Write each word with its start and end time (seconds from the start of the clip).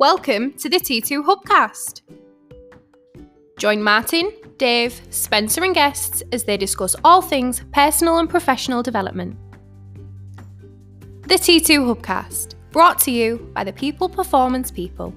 Welcome 0.00 0.54
to 0.54 0.70
the 0.70 0.78
T2 0.78 1.26
Hubcast. 1.26 2.00
Join 3.58 3.82
Martin, 3.82 4.32
Dave, 4.56 4.98
Spencer, 5.10 5.62
and 5.62 5.74
guests 5.74 6.22
as 6.32 6.44
they 6.44 6.56
discuss 6.56 6.96
all 7.04 7.20
things 7.20 7.62
personal 7.74 8.16
and 8.16 8.26
professional 8.26 8.82
development. 8.82 9.36
The 11.28 11.34
T2 11.34 11.94
Hubcast, 11.94 12.54
brought 12.70 12.98
to 13.00 13.10
you 13.10 13.50
by 13.52 13.62
the 13.62 13.74
People 13.74 14.08
Performance 14.08 14.70
People. 14.70 15.12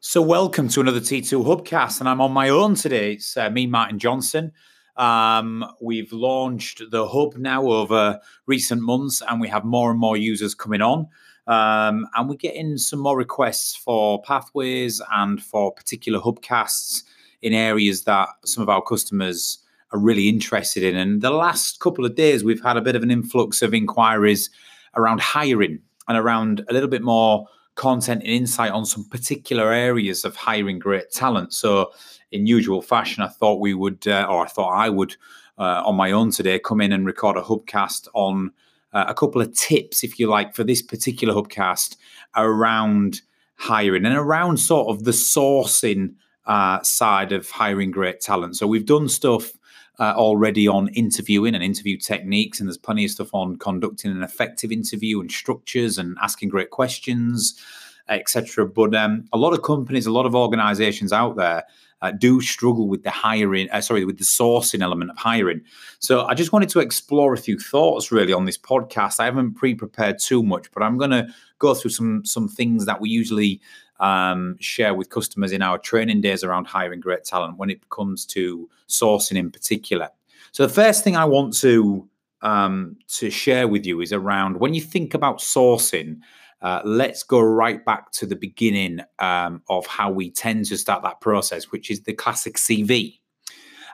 So, 0.00 0.22
welcome 0.22 0.68
to 0.68 0.80
another 0.80 1.00
T2 1.00 1.44
Hubcast, 1.44 2.00
and 2.00 2.08
I'm 2.08 2.22
on 2.22 2.32
my 2.32 2.48
own 2.48 2.76
today. 2.76 3.12
It's 3.12 3.36
uh, 3.36 3.50
me, 3.50 3.66
Martin 3.66 3.98
Johnson. 3.98 4.52
Um, 4.98 5.64
we've 5.80 6.12
launched 6.12 6.82
the 6.90 7.06
hub 7.06 7.36
now 7.36 7.64
over 7.64 8.20
recent 8.46 8.82
months, 8.82 9.22
and 9.28 9.40
we 9.40 9.48
have 9.48 9.64
more 9.64 9.90
and 9.90 9.98
more 9.98 10.16
users 10.16 10.54
coming 10.54 10.82
on. 10.82 11.06
Um, 11.46 12.06
and 12.14 12.28
we're 12.28 12.34
getting 12.34 12.76
some 12.76 12.98
more 12.98 13.16
requests 13.16 13.74
for 13.74 14.20
pathways 14.22 15.00
and 15.12 15.42
for 15.42 15.72
particular 15.72 16.20
hubcasts 16.20 17.04
in 17.40 17.54
areas 17.54 18.04
that 18.04 18.28
some 18.44 18.62
of 18.62 18.68
our 18.68 18.82
customers 18.82 19.58
are 19.92 19.98
really 19.98 20.28
interested 20.28 20.82
in. 20.82 20.96
And 20.96 21.22
the 21.22 21.30
last 21.30 21.80
couple 21.80 22.04
of 22.04 22.14
days, 22.14 22.44
we've 22.44 22.62
had 22.62 22.76
a 22.76 22.82
bit 22.82 22.96
of 22.96 23.02
an 23.02 23.10
influx 23.10 23.62
of 23.62 23.72
inquiries 23.72 24.50
around 24.94 25.20
hiring 25.20 25.78
and 26.08 26.18
around 26.18 26.64
a 26.68 26.72
little 26.72 26.88
bit 26.88 27.02
more 27.02 27.46
content 27.78 28.22
and 28.22 28.30
insight 28.30 28.72
on 28.72 28.84
some 28.84 29.04
particular 29.04 29.72
areas 29.72 30.24
of 30.24 30.36
hiring 30.36 30.78
great 30.78 31.10
talent. 31.10 31.54
So, 31.54 31.92
in 32.30 32.46
usual 32.46 32.82
fashion, 32.82 33.22
I 33.22 33.28
thought 33.28 33.60
we 33.60 33.72
would, 33.72 34.06
uh, 34.06 34.26
or 34.28 34.44
I 34.44 34.48
thought 34.48 34.74
I 34.74 34.90
would, 34.90 35.16
uh, 35.56 35.82
on 35.86 35.94
my 35.94 36.10
own 36.10 36.30
today, 36.30 36.58
come 36.58 36.82
in 36.82 36.92
and 36.92 37.06
record 37.06 37.38
a 37.38 37.40
hubcast 37.40 38.08
on 38.12 38.50
uh, 38.92 39.06
a 39.08 39.14
couple 39.14 39.40
of 39.40 39.54
tips, 39.54 40.04
if 40.04 40.18
you 40.18 40.28
like, 40.28 40.54
for 40.54 40.64
this 40.64 40.82
particular 40.82 41.32
hubcast 41.32 41.96
around 42.36 43.22
hiring 43.54 44.04
and 44.04 44.16
around 44.16 44.58
sort 44.58 44.88
of 44.88 45.04
the 45.04 45.12
sourcing 45.12 46.14
uh, 46.46 46.82
side 46.82 47.32
of 47.32 47.48
hiring 47.48 47.90
great 47.90 48.20
talent. 48.20 48.56
So, 48.56 48.66
we've 48.66 48.86
done 48.86 49.08
stuff. 49.08 49.52
Uh, 50.00 50.14
already 50.16 50.68
on 50.68 50.86
interviewing 50.90 51.56
and 51.56 51.64
interview 51.64 51.96
techniques, 51.96 52.60
and 52.60 52.68
there's 52.68 52.78
plenty 52.78 53.04
of 53.04 53.10
stuff 53.10 53.34
on 53.34 53.56
conducting 53.56 54.12
an 54.12 54.22
effective 54.22 54.70
interview 54.70 55.20
and 55.20 55.32
structures 55.32 55.98
and 55.98 56.16
asking 56.22 56.48
great 56.48 56.70
questions, 56.70 57.60
etc. 58.08 58.64
But 58.64 58.94
um, 58.94 59.24
a 59.32 59.38
lot 59.38 59.54
of 59.54 59.62
companies, 59.62 60.06
a 60.06 60.12
lot 60.12 60.24
of 60.24 60.36
organizations 60.36 61.12
out 61.12 61.36
there 61.36 61.64
uh, 62.00 62.12
do 62.12 62.40
struggle 62.40 62.88
with 62.88 63.02
the 63.02 63.10
hiring, 63.10 63.68
uh, 63.70 63.80
sorry, 63.80 64.04
with 64.04 64.18
the 64.18 64.24
sourcing 64.24 64.82
element 64.82 65.10
of 65.10 65.16
hiring. 65.16 65.60
So 65.98 66.24
I 66.26 66.34
just 66.34 66.52
wanted 66.52 66.68
to 66.70 66.80
explore 66.80 67.34
a 67.34 67.38
few 67.38 67.58
thoughts 67.58 68.12
really 68.12 68.32
on 68.32 68.44
this 68.44 68.58
podcast. 68.58 69.20
I 69.20 69.24
haven't 69.24 69.54
pre-prepared 69.54 70.18
too 70.18 70.42
much, 70.42 70.70
but 70.72 70.82
I'm 70.82 70.96
going 70.96 71.10
to 71.10 71.26
go 71.58 71.74
through 71.74 71.90
some 71.90 72.24
some 72.24 72.48
things 72.48 72.86
that 72.86 73.00
we 73.00 73.10
usually 73.10 73.60
um, 74.00 74.56
share 74.60 74.94
with 74.94 75.10
customers 75.10 75.52
in 75.52 75.62
our 75.62 75.78
training 75.78 76.20
days 76.20 76.44
around 76.44 76.66
hiring 76.66 77.00
great 77.00 77.24
talent 77.24 77.58
when 77.58 77.70
it 77.70 77.88
comes 77.90 78.24
to 78.26 78.68
sourcing 78.88 79.36
in 79.36 79.50
particular. 79.50 80.08
So 80.52 80.66
the 80.66 80.72
first 80.72 81.04
thing 81.04 81.16
I 81.16 81.24
want 81.24 81.56
to 81.58 82.08
um, 82.42 82.96
to 83.08 83.30
share 83.30 83.66
with 83.66 83.84
you 83.84 84.00
is 84.00 84.12
around 84.12 84.60
when 84.60 84.72
you 84.72 84.80
think 84.80 85.14
about 85.14 85.38
sourcing 85.38 86.20
uh, 86.60 86.80
let's 86.84 87.22
go 87.22 87.40
right 87.40 87.84
back 87.84 88.10
to 88.10 88.26
the 88.26 88.34
beginning 88.34 89.00
um, 89.20 89.62
of 89.68 89.86
how 89.86 90.10
we 90.10 90.30
tend 90.30 90.66
to 90.66 90.76
start 90.76 91.02
that 91.02 91.20
process, 91.20 91.70
which 91.70 91.90
is 91.90 92.02
the 92.02 92.12
classic 92.12 92.56
CV. 92.56 93.18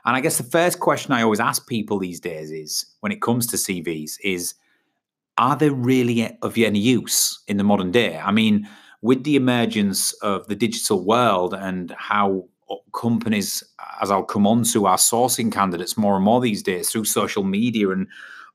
And 0.05 0.15
I 0.15 0.21
guess 0.21 0.37
the 0.37 0.43
first 0.43 0.79
question 0.79 1.11
I 1.11 1.21
always 1.21 1.39
ask 1.39 1.67
people 1.67 1.99
these 1.99 2.19
days 2.19 2.51
is 2.51 2.85
when 3.01 3.11
it 3.11 3.21
comes 3.21 3.47
to 3.47 3.57
CVs 3.57 4.17
is 4.23 4.55
are 5.37 5.55
they 5.55 5.69
really 5.69 6.37
of 6.41 6.57
any 6.57 6.79
use 6.79 7.43
in 7.47 7.57
the 7.57 7.63
modern 7.63 7.91
day? 7.91 8.17
I 8.17 8.31
mean, 8.31 8.67
with 9.05 9.23
the 9.23 9.35
emergence 9.35 10.13
of 10.23 10.47
the 10.47 10.55
digital 10.55 11.05
world 11.05 11.53
and 11.53 11.91
how 11.91 12.43
companies, 12.91 13.63
as 14.01 14.09
I'll 14.09 14.23
come 14.23 14.47
on 14.47 14.63
to, 14.63 14.87
are 14.87 14.97
sourcing 14.97 15.51
candidates 15.51 15.95
more 15.95 16.15
and 16.15 16.25
more 16.25 16.41
these 16.41 16.63
days 16.63 16.89
through 16.89 17.05
social 17.05 17.43
media 17.43 17.91
and 17.91 18.07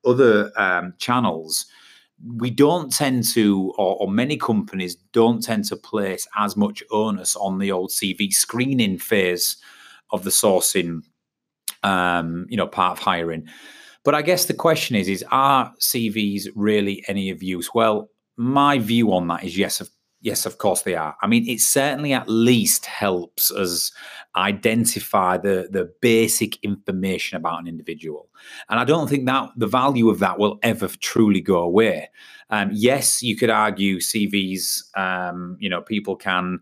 other 0.04 0.50
um, 0.56 0.94
channels, 0.98 1.66
we 2.36 2.50
don't 2.50 2.92
tend 2.92 3.28
to, 3.34 3.72
or, 3.78 3.94
or, 4.00 4.10
many 4.10 4.36
companies 4.36 4.96
don't 5.12 5.40
tend 5.40 5.66
to 5.66 5.76
place 5.76 6.26
as 6.36 6.56
much 6.56 6.82
onus 6.90 7.36
on 7.36 7.60
the 7.60 7.70
old 7.70 7.90
CV 7.90 8.32
screening 8.32 8.98
phase 8.98 9.56
of 10.10 10.24
the 10.24 10.30
sourcing, 10.30 11.02
um, 11.84 12.46
you 12.48 12.56
know, 12.56 12.66
part 12.66 12.98
of 12.98 13.04
hiring. 13.04 13.46
But 14.02 14.16
I 14.16 14.22
guess 14.22 14.46
the 14.46 14.54
question 14.54 14.96
is: 14.96 15.08
is 15.08 15.24
are 15.30 15.72
CVs 15.80 16.48
really 16.56 17.04
any 17.06 17.30
of 17.30 17.40
use? 17.40 17.70
Well, 17.72 18.10
my 18.36 18.80
view 18.80 19.12
on 19.12 19.28
that 19.28 19.44
is 19.44 19.56
yes, 19.56 19.80
of 19.80 19.88
Yes, 20.22 20.44
of 20.44 20.58
course 20.58 20.82
they 20.82 20.94
are. 20.94 21.16
I 21.22 21.26
mean, 21.26 21.48
it 21.48 21.60
certainly 21.60 22.12
at 22.12 22.28
least 22.28 22.84
helps 22.84 23.50
us 23.50 23.90
identify 24.36 25.38
the 25.38 25.68
the 25.70 25.90
basic 26.02 26.62
information 26.62 27.36
about 27.36 27.60
an 27.60 27.66
individual, 27.66 28.28
and 28.68 28.78
I 28.78 28.84
don't 28.84 29.08
think 29.08 29.24
that 29.26 29.50
the 29.56 29.66
value 29.66 30.10
of 30.10 30.18
that 30.18 30.38
will 30.38 30.58
ever 30.62 30.88
truly 30.88 31.40
go 31.40 31.58
away. 31.60 32.10
Um, 32.50 32.70
yes, 32.72 33.22
you 33.22 33.34
could 33.34 33.48
argue 33.48 33.98
CVs. 33.98 34.96
Um, 34.96 35.56
you 35.58 35.70
know, 35.70 35.80
people 35.80 36.16
can 36.16 36.60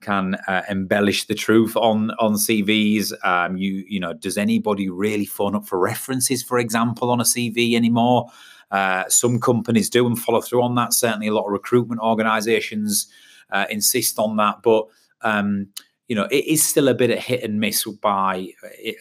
can 0.00 0.36
uh, 0.46 0.62
embellish 0.68 1.26
the 1.26 1.34
truth 1.34 1.76
on 1.76 2.12
on 2.12 2.34
CVs. 2.34 3.12
Um, 3.24 3.56
you 3.56 3.84
you 3.88 3.98
know, 3.98 4.12
does 4.12 4.38
anybody 4.38 4.88
really 4.88 5.26
phone 5.26 5.56
up 5.56 5.66
for 5.66 5.80
references, 5.80 6.44
for 6.44 6.58
example, 6.58 7.10
on 7.10 7.20
a 7.20 7.24
CV 7.24 7.74
anymore? 7.74 8.30
Uh, 8.70 9.04
some 9.08 9.40
companies 9.40 9.90
do 9.90 10.06
and 10.06 10.18
follow 10.18 10.40
through 10.40 10.62
on 10.62 10.74
that. 10.76 10.92
Certainly, 10.92 11.28
a 11.28 11.34
lot 11.34 11.46
of 11.46 11.52
recruitment 11.52 12.00
organisations 12.00 13.08
uh, 13.50 13.66
insist 13.70 14.18
on 14.18 14.36
that, 14.36 14.62
but 14.62 14.86
um, 15.22 15.68
you 16.08 16.16
know 16.16 16.24
it 16.30 16.44
is 16.46 16.64
still 16.64 16.88
a 16.88 16.94
bit 16.94 17.10
of 17.10 17.18
hit 17.18 17.42
and 17.42 17.60
miss 17.60 17.84
by 17.84 18.48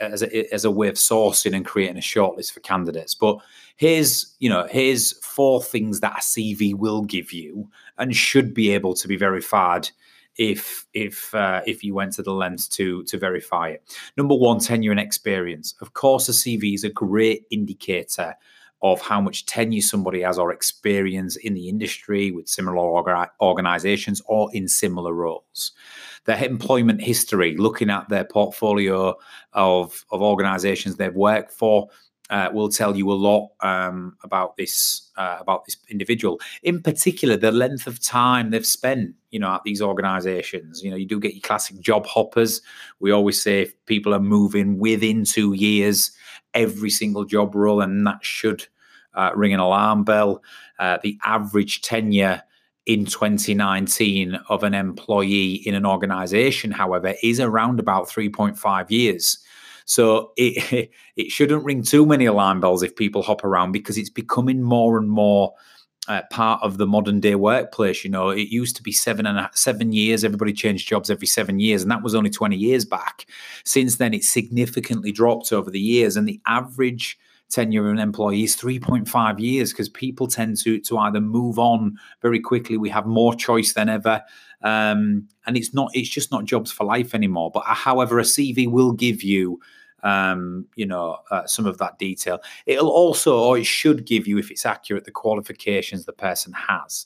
as 0.02 0.22
a, 0.24 0.54
as 0.54 0.66
a 0.66 0.72
way 0.72 0.88
of 0.88 0.96
sourcing 0.96 1.56
and 1.56 1.66
creating 1.66 1.98
a 1.98 2.02
shortlist 2.02 2.52
for 2.52 2.60
candidates. 2.62 3.14
But 3.14 3.38
here's 3.76 4.36
you 4.40 4.50
know 4.50 4.68
here's 4.70 5.14
four 5.26 5.62
things 5.62 6.00
that 6.00 6.18
a 6.18 6.22
CV 6.22 6.74
will 6.74 7.04
give 7.04 7.32
you 7.32 7.70
and 7.98 8.16
should 8.16 8.54
be 8.54 8.72
able 8.72 8.94
to 8.96 9.08
be 9.08 9.18
verified 9.18 9.90
if 10.38 10.88
if 10.94 11.36
uh, 11.36 11.62
if 11.68 11.84
you 11.84 11.94
went 11.94 12.14
to 12.14 12.24
the 12.24 12.34
lens 12.34 12.68
to 12.70 13.04
to 13.04 13.18
verify 13.18 13.70
it. 13.70 13.84
Number 14.18 14.36
one, 14.36 14.60
tenure 14.60 14.92
and 14.92 15.00
experience. 15.00 15.76
Of 15.82 15.94
course, 15.94 16.28
a 16.30 16.32
CV 16.32 16.74
is 16.74 16.84
a 16.84 16.90
great 16.90 17.46
indicator 17.52 18.36
of 18.82 19.02
how 19.02 19.20
much 19.20 19.46
tenure 19.46 19.82
somebody 19.82 20.22
has 20.22 20.40
or 20.40 20.52
experience 20.52 21.36
in 21.36 21.54
the 21.54 21.68
industry 21.68 22.32
with 22.32 22.48
similar 22.48 22.78
organizations 23.42 24.22
or 24.26 24.50
in 24.54 24.68
similar 24.68 25.14
roles. 25.14 25.74
Their 26.26 26.44
employment 26.44 27.02
history, 27.02 27.58
looking 27.58 27.90
at 27.90 28.10
their 28.10 28.24
portfolio 28.24 29.16
of, 29.54 30.06
of 30.12 30.22
organizations 30.22 30.96
they've 30.96 31.14
worked 31.14 31.52
for, 31.52 31.90
uh, 32.30 32.50
will 32.54 32.70
tell 32.70 32.96
you 32.96 33.12
a 33.12 33.14
lot 33.14 33.50
um, 33.62 34.16
about 34.24 34.56
this 34.56 35.10
uh, 35.18 35.38
about 35.40 35.66
this 35.66 35.78
individual. 35.90 36.40
In 36.64 36.82
particular, 36.82 37.36
the 37.36 37.52
length 37.52 37.88
of 37.88 38.00
time 38.02 38.52
they've 38.52 38.66
spent, 38.66 39.16
you 39.32 39.40
know, 39.40 39.54
at 39.56 39.64
these 39.64 39.82
organisations. 39.82 40.84
You 40.84 40.92
know, 40.92 40.96
you 40.96 41.08
do 41.08 41.20
get 41.20 41.34
your 41.34 41.42
classic 41.42 41.80
job 41.80 42.06
hoppers. 42.06 42.62
We 43.00 43.12
always 43.12 43.42
say 43.42 43.64
if 43.64 43.86
people 43.86 44.14
are 44.14 44.20
moving 44.20 44.78
within 44.78 45.24
two 45.26 45.54
years, 45.54 46.12
every 46.60 46.90
single 46.90 47.26
job 47.26 47.56
role, 47.56 47.82
and 47.82 48.06
that 48.06 48.24
should 48.24 48.68
uh, 49.14 49.32
ring 49.36 49.54
an 49.54 49.60
alarm 49.60 50.04
bell. 50.04 50.44
Uh, 50.78 50.98
the 51.02 51.18
average 51.24 51.82
tenure 51.82 52.44
in 52.86 53.06
2019 53.06 54.40
of 54.50 54.64
an 54.64 54.74
employee 54.74 55.56
in 55.66 55.76
an 55.76 55.86
organization, 55.86 56.72
however, 56.72 57.14
is 57.22 57.40
around 57.40 57.80
about 57.80 58.08
3.5 58.08 58.90
years. 58.90 59.38
So 59.86 60.32
it 60.38 60.92
it 61.16 61.32
shouldn't 61.32 61.64
ring 61.64 61.84
too 61.84 62.06
many 62.06 62.26
alarm 62.26 62.62
bells 62.62 62.84
if 62.84 62.96
people 62.96 63.22
hop 63.22 63.44
around 63.44 63.72
because 63.72 63.98
it's 63.98 64.10
becoming 64.10 64.62
more 64.62 64.98
and 64.98 65.10
more 65.10 65.54
uh, 66.10 66.24
part 66.32 66.62
of 66.64 66.78
the 66.78 66.88
modern 66.88 67.20
day 67.20 67.36
workplace. 67.36 68.04
You 68.04 68.10
know, 68.10 68.30
it 68.30 68.50
used 68.50 68.76
to 68.76 68.84
be 68.84 68.92
seven 68.92 69.26
and 69.26 69.38
a, 69.38 69.50
seven 69.54 69.94
years. 69.94 70.24
Everybody 70.26 70.52
changed 70.52 70.90
jobs 70.90 71.10
every 71.10 71.28
seven 71.28 71.60
years, 71.60 71.82
and 71.84 71.92
that 71.92 72.04
was 72.04 72.16
only 72.16 72.30
twenty 72.30 72.58
years 72.58 72.84
back. 72.84 73.26
Since 73.64 73.98
then, 73.98 74.14
it's 74.14 74.30
significantly 74.30 75.12
dropped 75.12 75.54
over 75.54 75.70
the 75.70 75.80
years, 75.80 76.18
and 76.18 76.28
the 76.28 76.42
average 76.48 77.18
tenure 77.50 77.88
of 77.88 77.94
an 77.94 78.00
employee 78.00 78.44
is 78.44 78.56
3.5 78.56 79.40
years 79.40 79.72
because 79.72 79.90
people 79.90 80.28
tend 80.28 80.56
to 80.56 80.80
to 80.82 80.98
either 81.00 81.20
move 81.20 81.58
on 81.58 81.98
very 82.22 82.40
quickly. 82.40 82.78
We 82.78 82.90
have 82.90 83.08
more 83.08 83.34
choice 83.34 83.74
than 83.74 83.90
ever. 83.90 84.22
Um, 84.62 85.28
and 85.46 85.58
it's 85.58 85.74
not 85.74 85.90
it's 85.94 86.10
just 86.10 86.32
not 86.32 86.46
jobs 86.46 86.72
for 86.72 86.84
life 86.84 87.16
anymore. 87.16 87.52
But 87.52 87.64
uh, 87.68 87.74
however, 87.74 88.20
a 88.20 88.24
CV 88.24 88.70
will 88.70 88.92
give 88.92 89.24
you 89.24 89.60
um, 90.04 90.66
you 90.76 90.86
know, 90.86 91.18
uh, 91.32 91.46
some 91.46 91.66
of 91.66 91.78
that 91.78 92.00
detail. 92.00 92.40
It'll 92.66 92.90
also, 92.90 93.38
or 93.40 93.58
it 93.58 93.66
should 93.66 94.06
give 94.06 94.28
you, 94.28 94.38
if 94.38 94.52
it's 94.52 94.66
accurate, 94.66 95.06
the 95.06 95.12
qualifications 95.12 96.06
the 96.06 96.14
person 96.14 96.54
has. 96.54 97.06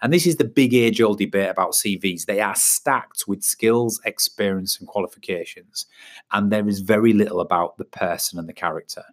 And 0.00 0.12
this 0.12 0.26
is 0.26 0.36
the 0.36 0.44
big 0.44 0.74
age 0.74 1.00
old 1.00 1.18
debate 1.18 1.50
about 1.50 1.72
CVs. 1.72 2.26
They 2.26 2.40
are 2.40 2.56
stacked 2.56 3.24
with 3.28 3.44
skills, 3.44 4.00
experience, 4.04 4.80
and 4.80 4.88
qualifications. 4.88 5.86
And 6.32 6.50
there 6.50 6.68
is 6.68 6.80
very 6.80 7.12
little 7.12 7.40
about 7.40 7.78
the 7.78 7.84
person 7.84 8.38
and 8.38 8.48
the 8.48 8.52
character. 8.52 9.04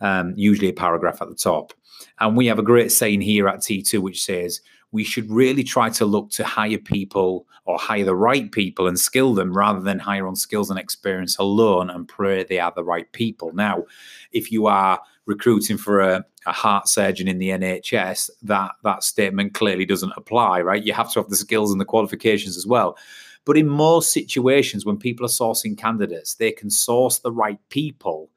um, 0.00 0.34
usually 0.36 0.68
a 0.68 0.72
paragraph 0.72 1.22
at 1.22 1.28
the 1.28 1.34
top. 1.34 1.72
And 2.20 2.36
we 2.36 2.46
have 2.46 2.58
a 2.58 2.62
great 2.62 2.92
saying 2.92 3.22
here 3.22 3.48
at 3.48 3.60
T2 3.60 3.98
which 4.00 4.22
says, 4.24 4.60
we 4.92 5.04
should 5.04 5.30
really 5.30 5.64
try 5.64 5.90
to 5.90 6.06
look 6.06 6.30
to 6.30 6.44
hire 6.44 6.78
people 6.78 7.46
or 7.64 7.78
hire 7.78 8.04
the 8.04 8.14
right 8.14 8.50
people 8.52 8.86
and 8.86 8.98
skill 8.98 9.34
them 9.34 9.52
rather 9.52 9.80
than 9.80 9.98
hire 9.98 10.26
on 10.26 10.36
skills 10.36 10.70
and 10.70 10.78
experience 10.78 11.36
alone 11.38 11.90
and 11.90 12.08
pray 12.08 12.44
they 12.44 12.60
are 12.60 12.72
the 12.74 12.84
right 12.84 13.10
people. 13.12 13.52
Now, 13.52 13.84
if 14.32 14.52
you 14.52 14.66
are 14.66 15.00
recruiting 15.26 15.76
for 15.76 16.00
a, 16.00 16.24
a 16.46 16.52
heart 16.52 16.88
surgeon 16.88 17.26
in 17.26 17.38
the 17.38 17.48
NHS, 17.50 18.30
that 18.42 18.72
that 18.84 19.02
statement 19.02 19.54
clearly 19.54 19.84
doesn't 19.84 20.12
apply, 20.16 20.60
right? 20.60 20.84
You 20.84 20.92
have 20.92 21.12
to 21.12 21.20
have 21.20 21.28
the 21.28 21.36
skills 21.36 21.72
and 21.72 21.80
the 21.80 21.84
qualifications 21.84 22.56
as 22.56 22.66
well. 22.66 22.96
But 23.44 23.56
in 23.56 23.68
most 23.68 24.12
situations, 24.12 24.86
when 24.86 24.96
people 24.96 25.26
are 25.26 25.28
sourcing 25.28 25.76
candidates, 25.76 26.34
they 26.34 26.52
can 26.52 26.70
source 26.70 27.18
the 27.18 27.32
right 27.32 27.60
people 27.68 28.30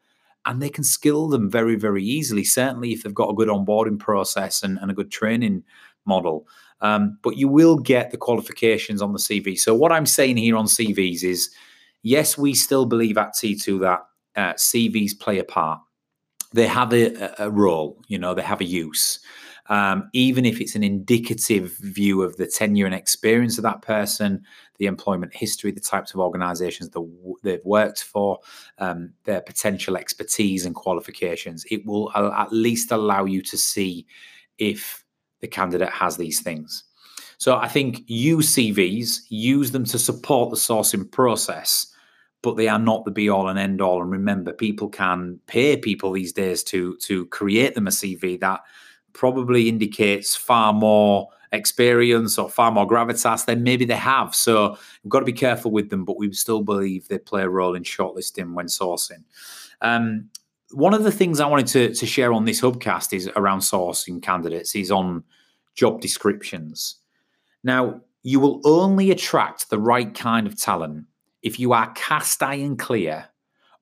and 0.45 0.61
they 0.61 0.69
can 0.69 0.83
skill 0.83 1.27
them 1.27 1.49
very, 1.49 1.75
very 1.75 2.03
easily. 2.03 2.43
Certainly, 2.43 2.93
if 2.93 3.03
they've 3.03 3.13
got 3.13 3.29
a 3.29 3.35
good 3.35 3.49
onboarding 3.49 3.99
process 3.99 4.63
and, 4.63 4.79
and 4.79 4.89
a 4.89 4.93
good 4.93 5.11
training 5.11 5.63
model. 6.09 6.47
Um, 6.81 7.17
but 7.23 7.37
you 7.37 7.47
will 7.47 7.77
get 7.77 8.11
the 8.11 8.17
qualifications 8.17 9.01
on 9.01 9.13
the 9.13 9.19
CV. 9.19 9.57
So, 9.57 9.73
what 9.75 9.91
I'm 9.91 10.05
saying 10.05 10.37
here 10.37 10.57
on 10.57 10.65
CVs 10.65 11.23
is 11.23 11.49
yes, 12.03 12.37
we 12.37 12.53
still 12.53 12.85
believe 12.85 13.17
at 13.17 13.33
T2 13.33 13.79
that 13.81 14.05
uh, 14.35 14.53
CVs 14.53 15.19
play 15.19 15.39
a 15.39 15.43
part. 15.43 15.81
They 16.53 16.67
have 16.67 16.93
a, 16.93 17.35
a, 17.37 17.49
role, 17.49 18.01
you 18.07 18.17
know, 18.17 18.33
they 18.33 18.41
have 18.41 18.61
a 18.61 18.65
use. 18.65 19.19
Um, 19.67 20.09
even 20.13 20.45
if 20.45 20.59
it's 20.59 20.73
an 20.73 20.83
indicative 20.83 21.77
view 21.79 22.23
of 22.23 22.37
the 22.37 22.47
tenure 22.47 22.87
and 22.87 22.95
experience 22.95 23.59
of 23.59 23.63
that 23.63 23.83
person, 23.83 24.43
the 24.79 24.87
employment 24.87 25.35
history, 25.35 25.71
the 25.71 25.79
types 25.79 26.11
of 26.11 26.19
organizations 26.19 26.89
that 26.89 27.35
they've 27.43 27.65
worked 27.65 28.03
for, 28.03 28.39
um, 28.79 29.13
their 29.25 29.41
potential 29.41 29.95
expertise 29.95 30.65
and 30.65 30.73
qualifications, 30.73 31.65
it 31.69 31.85
will 31.85 32.11
at 32.15 32.51
least 32.51 32.91
allow 32.91 33.25
you 33.25 33.43
to 33.43 33.57
see 33.57 34.07
if 34.57 34.98
the 35.41 35.47
candidate 35.47 35.89
has 35.89 36.17
these 36.17 36.41
things. 36.41 36.83
So 37.37 37.55
I 37.55 37.67
think 37.67 38.03
use 38.07 38.53
CVs, 38.53 39.21
use 39.29 39.71
them 39.71 39.85
to 39.85 39.97
support 39.97 40.49
the 40.49 40.57
sourcing 40.57 41.09
process, 41.09 41.87
but 42.41 42.57
they 42.57 42.67
are 42.67 42.79
not 42.79 43.05
the 43.05 43.11
be 43.11 43.29
all 43.29 43.47
and 43.47 43.57
end 43.57 43.81
all. 43.81 44.01
And 44.01 44.11
remember, 44.11 44.51
people 44.51 44.89
can 44.89 45.39
pay 45.47 45.77
people 45.77 46.11
these 46.11 46.33
days 46.33 46.63
to 46.63 46.97
to 46.97 47.25
create 47.27 47.75
them 47.75 47.87
a 47.87 47.91
CV 47.91 48.39
that 48.41 48.61
probably 49.13 49.69
indicates 49.69 50.35
far 50.35 50.73
more 50.73 51.29
experience 51.51 52.37
or 52.37 52.49
far 52.49 52.71
more 52.71 52.87
gravitas 52.87 53.45
than 53.45 53.63
maybe 53.63 53.85
they 53.85 53.95
have. 53.95 54.35
So 54.35 54.77
we've 55.03 55.09
got 55.09 55.19
to 55.19 55.25
be 55.25 55.33
careful 55.33 55.71
with 55.71 55.89
them, 55.89 56.05
but 56.05 56.17
we 56.17 56.31
still 56.33 56.61
believe 56.61 57.07
they 57.07 57.17
play 57.17 57.41
a 57.41 57.49
role 57.49 57.75
in 57.75 57.83
shortlisting 57.83 58.53
when 58.53 58.67
sourcing. 58.67 59.23
Um, 59.81 60.29
one 60.71 60.93
of 60.93 61.03
the 61.03 61.11
things 61.11 61.39
I 61.39 61.47
wanted 61.47 61.67
to, 61.67 61.93
to 61.93 62.05
share 62.05 62.33
on 62.33 62.45
this 62.45 62.61
hubcast 62.61 63.13
is 63.13 63.29
around 63.35 63.59
sourcing 63.59 64.21
candidates 64.21 64.75
is 64.75 64.91
on 64.91 65.23
job 65.75 66.01
descriptions. 66.01 66.95
Now, 67.63 68.01
you 68.23 68.39
will 68.39 68.61
only 68.65 69.11
attract 69.11 69.69
the 69.69 69.79
right 69.79 70.13
kind 70.13 70.45
of 70.45 70.59
talent 70.59 71.05
if 71.41 71.59
you 71.59 71.73
are 71.73 71.91
cast 71.93 72.43
iron 72.43 72.77
clear 72.77 73.29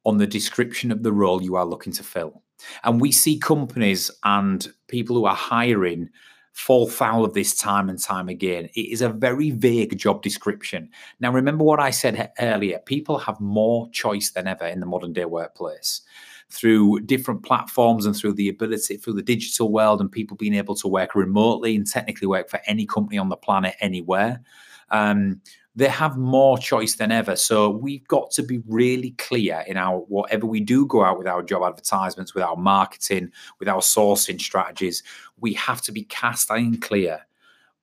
on 0.05 0.17
the 0.17 0.27
description 0.27 0.91
of 0.91 1.03
the 1.03 1.11
role 1.11 1.41
you 1.41 1.55
are 1.55 1.65
looking 1.65 1.91
to 1.93 2.03
fill. 2.03 2.43
And 2.83 3.01
we 3.01 3.11
see 3.11 3.37
companies 3.37 4.09
and 4.23 4.67
people 4.87 5.15
who 5.15 5.25
are 5.25 5.35
hiring 5.35 6.09
fall 6.57 6.87
foul 6.87 7.23
of 7.23 7.35
this 7.35 7.55
time 7.55 7.87
and 7.87 8.01
time 8.01 8.27
again. 8.27 8.67
It 8.73 8.91
is 8.91 9.03
a 9.03 9.09
very 9.09 9.51
vague 9.51 9.95
job 9.95 10.23
description. 10.23 10.89
Now, 11.19 11.31
remember 11.31 11.63
what 11.63 11.79
I 11.79 11.91
said 11.91 12.31
earlier 12.39 12.79
people 12.79 13.19
have 13.19 13.39
more 13.39 13.87
choice 13.91 14.31
than 14.31 14.47
ever 14.47 14.65
in 14.65 14.79
the 14.79 14.87
modern 14.87 15.13
day 15.13 15.25
workplace 15.25 16.01
through 16.49 17.01
different 17.01 17.43
platforms 17.43 18.07
and 18.07 18.15
through 18.15 18.33
the 18.33 18.49
ability 18.49 18.97
through 18.97 19.13
the 19.13 19.21
digital 19.21 19.71
world 19.71 20.01
and 20.01 20.11
people 20.11 20.35
being 20.35 20.55
able 20.55 20.73
to 20.73 20.87
work 20.87 21.13
remotely 21.13 21.75
and 21.75 21.85
technically 21.85 22.27
work 22.27 22.49
for 22.49 22.59
any 22.65 22.87
company 22.87 23.19
on 23.19 23.29
the 23.29 23.37
planet 23.37 23.75
anywhere. 23.79 24.41
Um, 24.89 25.41
they 25.77 25.87
have 25.87 26.17
more 26.17 26.57
choice 26.57 26.95
than 26.95 27.11
ever. 27.11 27.35
So 27.35 27.69
we've 27.69 28.05
got 28.07 28.31
to 28.31 28.41
be 28.41 28.63
really 28.67 29.11
clear 29.11 29.63
in 29.67 29.77
our 29.77 29.99
whatever 29.99 30.47
we 30.47 30.59
do 30.59 30.87
go 30.87 31.03
out 31.03 31.19
with 31.19 31.27
our 31.27 31.43
job 31.43 31.61
advertisements, 31.61 32.33
with 32.33 32.43
our 32.43 32.55
marketing, 32.55 33.29
with 33.59 33.69
our 33.69 33.81
sourcing 33.81 34.41
strategies. 34.41 35.03
We 35.39 35.53
have 35.53 35.83
to 35.83 35.91
be 35.91 36.03
cast 36.03 36.49
iron 36.49 36.79
clear 36.79 37.27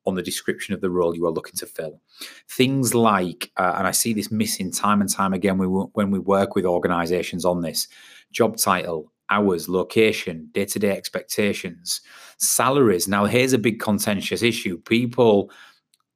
on 0.06 0.16
the 0.16 0.22
description 0.22 0.74
of 0.74 0.80
the 0.80 0.90
role 0.90 1.14
you 1.14 1.24
are 1.24 1.30
looking 1.30 1.54
to 1.54 1.66
fill. 1.66 2.00
Things 2.48 2.96
like, 2.96 3.52
uh, 3.56 3.74
and 3.78 3.86
I 3.86 3.92
see 3.92 4.12
this 4.12 4.30
missing 4.30 4.72
time 4.72 5.00
and 5.00 5.08
time 5.08 5.32
again 5.32 5.56
when 5.56 6.10
we 6.10 6.18
work 6.18 6.56
with 6.56 6.66
organizations 6.66 7.44
on 7.44 7.60
this 7.60 7.86
job 8.32 8.56
title, 8.56 9.12
hours, 9.30 9.68
location, 9.68 10.48
day 10.52 10.64
to 10.64 10.80
day 10.80 10.90
expectations, 10.90 12.00
salaries. 12.38 13.06
Now, 13.06 13.26
here's 13.26 13.52
a 13.52 13.58
big 13.58 13.78
contentious 13.78 14.42
issue. 14.42 14.78
People 14.78 15.52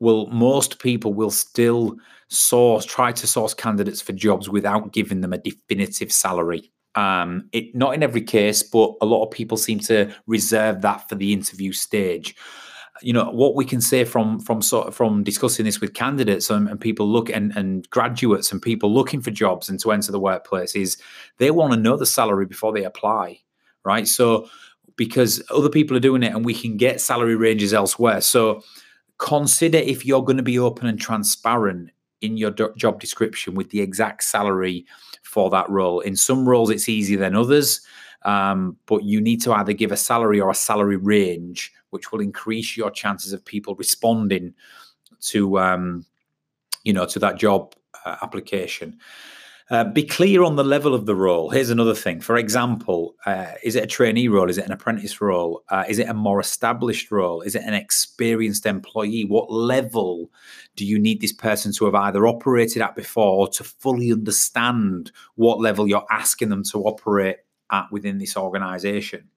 will, 0.00 0.26
most 0.26 0.78
people 0.78 1.14
will 1.14 1.30
still 1.30 1.96
source, 2.28 2.84
try 2.84 3.12
to 3.12 3.26
source 3.26 3.54
candidates 3.54 4.00
for 4.00 4.12
jobs 4.12 4.48
without 4.48 4.92
giving 4.92 5.20
them 5.20 5.32
a 5.32 5.38
definitive 5.38 6.12
salary. 6.12 6.70
Um, 6.94 7.48
it 7.52 7.74
not 7.74 7.94
in 7.94 8.02
every 8.02 8.22
case, 8.22 8.62
but 8.62 8.94
a 9.00 9.06
lot 9.06 9.24
of 9.24 9.30
people 9.30 9.56
seem 9.56 9.78
to 9.80 10.12
reserve 10.26 10.82
that 10.82 11.08
for 11.08 11.14
the 11.14 11.32
interview 11.32 11.72
stage. 11.72 12.34
You 13.02 13.12
know 13.12 13.30
what 13.30 13.54
we 13.54 13.64
can 13.64 13.80
say 13.80 14.04
from 14.04 14.40
from 14.40 14.60
sort 14.60 14.88
of 14.88 14.96
from 14.96 15.22
discussing 15.22 15.64
this 15.64 15.80
with 15.80 15.94
candidates 15.94 16.50
and, 16.50 16.68
and 16.68 16.80
people 16.80 17.06
look 17.06 17.30
and, 17.30 17.56
and 17.56 17.88
graduates 17.90 18.50
and 18.50 18.60
people 18.60 18.92
looking 18.92 19.20
for 19.20 19.30
jobs 19.30 19.68
and 19.68 19.78
to 19.80 19.92
enter 19.92 20.10
the 20.10 20.18
workplace 20.18 20.74
is 20.74 20.96
they 21.36 21.52
want 21.52 21.72
to 21.72 21.78
know 21.78 21.96
the 21.96 22.06
salary 22.06 22.46
before 22.46 22.72
they 22.72 22.82
apply 22.82 23.38
right? 23.88 24.06
So 24.06 24.48
because 24.96 25.42
other 25.50 25.70
people 25.70 25.96
are 25.96 26.00
doing 26.00 26.22
it 26.22 26.34
and 26.34 26.44
we 26.44 26.54
can 26.54 26.76
get 26.76 27.00
salary 27.00 27.36
ranges 27.36 27.72
elsewhere. 27.72 28.20
So 28.20 28.62
consider 29.18 29.78
if 29.78 30.06
you're 30.06 30.24
going 30.24 30.36
to 30.36 30.42
be 30.42 30.58
open 30.58 30.86
and 30.86 31.00
transparent 31.00 31.90
in 32.20 32.36
your 32.36 32.50
do- 32.50 32.72
job 32.76 33.00
description 33.00 33.54
with 33.54 33.70
the 33.70 33.80
exact 33.80 34.22
salary 34.24 34.86
for 35.22 35.50
that 35.50 35.68
role 35.68 36.00
in 36.00 36.16
some 36.16 36.48
roles 36.48 36.70
it's 36.70 36.88
easier 36.88 37.18
than 37.18 37.36
others 37.36 37.80
um, 38.22 38.76
but 38.86 39.04
you 39.04 39.20
need 39.20 39.40
to 39.40 39.52
either 39.52 39.72
give 39.72 39.92
a 39.92 39.96
salary 39.96 40.40
or 40.40 40.50
a 40.50 40.54
salary 40.54 40.96
range 40.96 41.72
which 41.90 42.10
will 42.10 42.20
increase 42.20 42.76
your 42.76 42.90
chances 42.90 43.32
of 43.32 43.44
people 43.44 43.74
responding 43.76 44.52
to 45.20 45.58
um, 45.58 46.04
you 46.84 46.92
know 46.92 47.06
to 47.06 47.18
that 47.18 47.36
job 47.36 47.74
uh, 48.04 48.16
application. 48.22 48.98
Uh, 49.70 49.84
be 49.84 50.02
clear 50.02 50.42
on 50.42 50.56
the 50.56 50.64
level 50.64 50.94
of 50.94 51.04
the 51.04 51.14
role. 51.14 51.50
Here's 51.50 51.68
another 51.68 51.94
thing. 51.94 52.20
For 52.20 52.38
example, 52.38 53.16
uh, 53.26 53.52
is 53.62 53.76
it 53.76 53.84
a 53.84 53.86
trainee 53.86 54.28
role? 54.28 54.48
Is 54.48 54.56
it 54.56 54.64
an 54.64 54.72
apprentice 54.72 55.20
role? 55.20 55.62
Uh, 55.68 55.84
is 55.86 55.98
it 55.98 56.08
a 56.08 56.14
more 56.14 56.40
established 56.40 57.10
role? 57.10 57.42
Is 57.42 57.54
it 57.54 57.64
an 57.64 57.74
experienced 57.74 58.64
employee? 58.64 59.26
What 59.26 59.52
level 59.52 60.30
do 60.76 60.86
you 60.86 60.98
need 60.98 61.20
this 61.20 61.34
person 61.34 61.72
to 61.74 61.84
have 61.84 61.94
either 61.94 62.26
operated 62.26 62.80
at 62.80 62.96
before 62.96 63.40
or 63.40 63.48
to 63.48 63.64
fully 63.64 64.10
understand 64.10 65.12
what 65.34 65.60
level 65.60 65.86
you're 65.86 66.06
asking 66.10 66.48
them 66.48 66.64
to 66.72 66.84
operate 66.84 67.36
at 67.70 67.92
within 67.92 68.16
this 68.16 68.38
organization? 68.38 69.28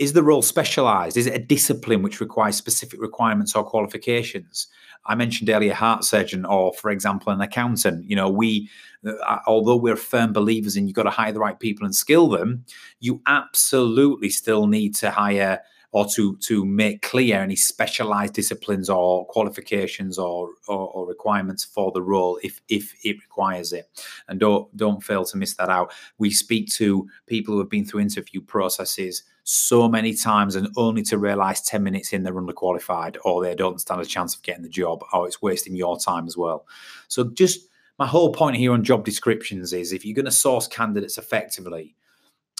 Is 0.00 0.14
the 0.14 0.22
role 0.22 0.40
specialized? 0.40 1.18
Is 1.18 1.26
it 1.26 1.34
a 1.34 1.38
discipline 1.38 2.02
which 2.02 2.22
requires 2.22 2.56
specific 2.56 3.02
requirements 3.02 3.54
or 3.54 3.62
qualifications? 3.62 4.66
I 5.04 5.14
mentioned 5.14 5.50
earlier 5.50 5.74
heart 5.74 6.04
surgeon 6.04 6.46
or, 6.46 6.72
for 6.72 6.90
example, 6.90 7.30
an 7.32 7.40
accountant. 7.42 8.08
You 8.08 8.16
know, 8.16 8.30
we, 8.30 8.70
uh, 9.06 9.40
although 9.46 9.76
we're 9.76 9.96
firm 9.96 10.32
believers 10.32 10.74
in 10.74 10.86
you've 10.86 10.96
got 10.96 11.02
to 11.02 11.10
hire 11.10 11.32
the 11.32 11.38
right 11.38 11.60
people 11.60 11.84
and 11.84 11.94
skill 11.94 12.28
them, 12.30 12.64
you 12.98 13.20
absolutely 13.26 14.30
still 14.30 14.66
need 14.66 14.94
to 14.96 15.10
hire 15.10 15.60
or 15.92 16.06
to 16.06 16.36
to 16.36 16.64
make 16.64 17.02
clear 17.02 17.40
any 17.40 17.56
specialized 17.56 18.34
disciplines 18.34 18.88
or 18.88 19.26
qualifications 19.26 20.18
or, 20.18 20.50
or, 20.68 20.88
or 20.88 21.06
requirements 21.06 21.64
for 21.64 21.90
the 21.92 22.02
role 22.02 22.38
if 22.42 22.60
if 22.68 22.94
it 23.04 23.16
requires 23.20 23.72
it 23.72 23.88
and 24.28 24.40
don't 24.40 24.74
don't 24.76 25.02
fail 25.02 25.24
to 25.24 25.36
miss 25.36 25.54
that 25.54 25.68
out 25.68 25.92
we 26.18 26.30
speak 26.30 26.68
to 26.68 27.08
people 27.26 27.54
who 27.54 27.60
have 27.60 27.70
been 27.70 27.84
through 27.84 28.00
interview 28.00 28.40
processes 28.40 29.24
so 29.42 29.88
many 29.88 30.14
times 30.14 30.54
and 30.54 30.68
only 30.76 31.02
to 31.02 31.18
realize 31.18 31.60
10 31.62 31.82
minutes 31.82 32.12
in 32.12 32.22
they're 32.22 32.34
underqualified 32.34 33.16
or 33.24 33.42
they 33.42 33.54
don't 33.54 33.80
stand 33.80 34.00
a 34.00 34.04
chance 34.04 34.34
of 34.34 34.42
getting 34.42 34.62
the 34.62 34.68
job 34.68 35.02
or 35.12 35.26
it's 35.26 35.42
wasting 35.42 35.74
your 35.74 35.98
time 35.98 36.26
as 36.26 36.36
well. 36.36 36.66
So 37.08 37.24
just 37.24 37.68
my 37.98 38.06
whole 38.06 38.32
point 38.32 38.56
here 38.56 38.72
on 38.72 38.84
job 38.84 39.04
descriptions 39.04 39.72
is 39.72 39.92
if 39.92 40.04
you're 40.04 40.14
going 40.14 40.24
to 40.26 40.30
source 40.30 40.68
candidates 40.68 41.18
effectively, 41.18 41.96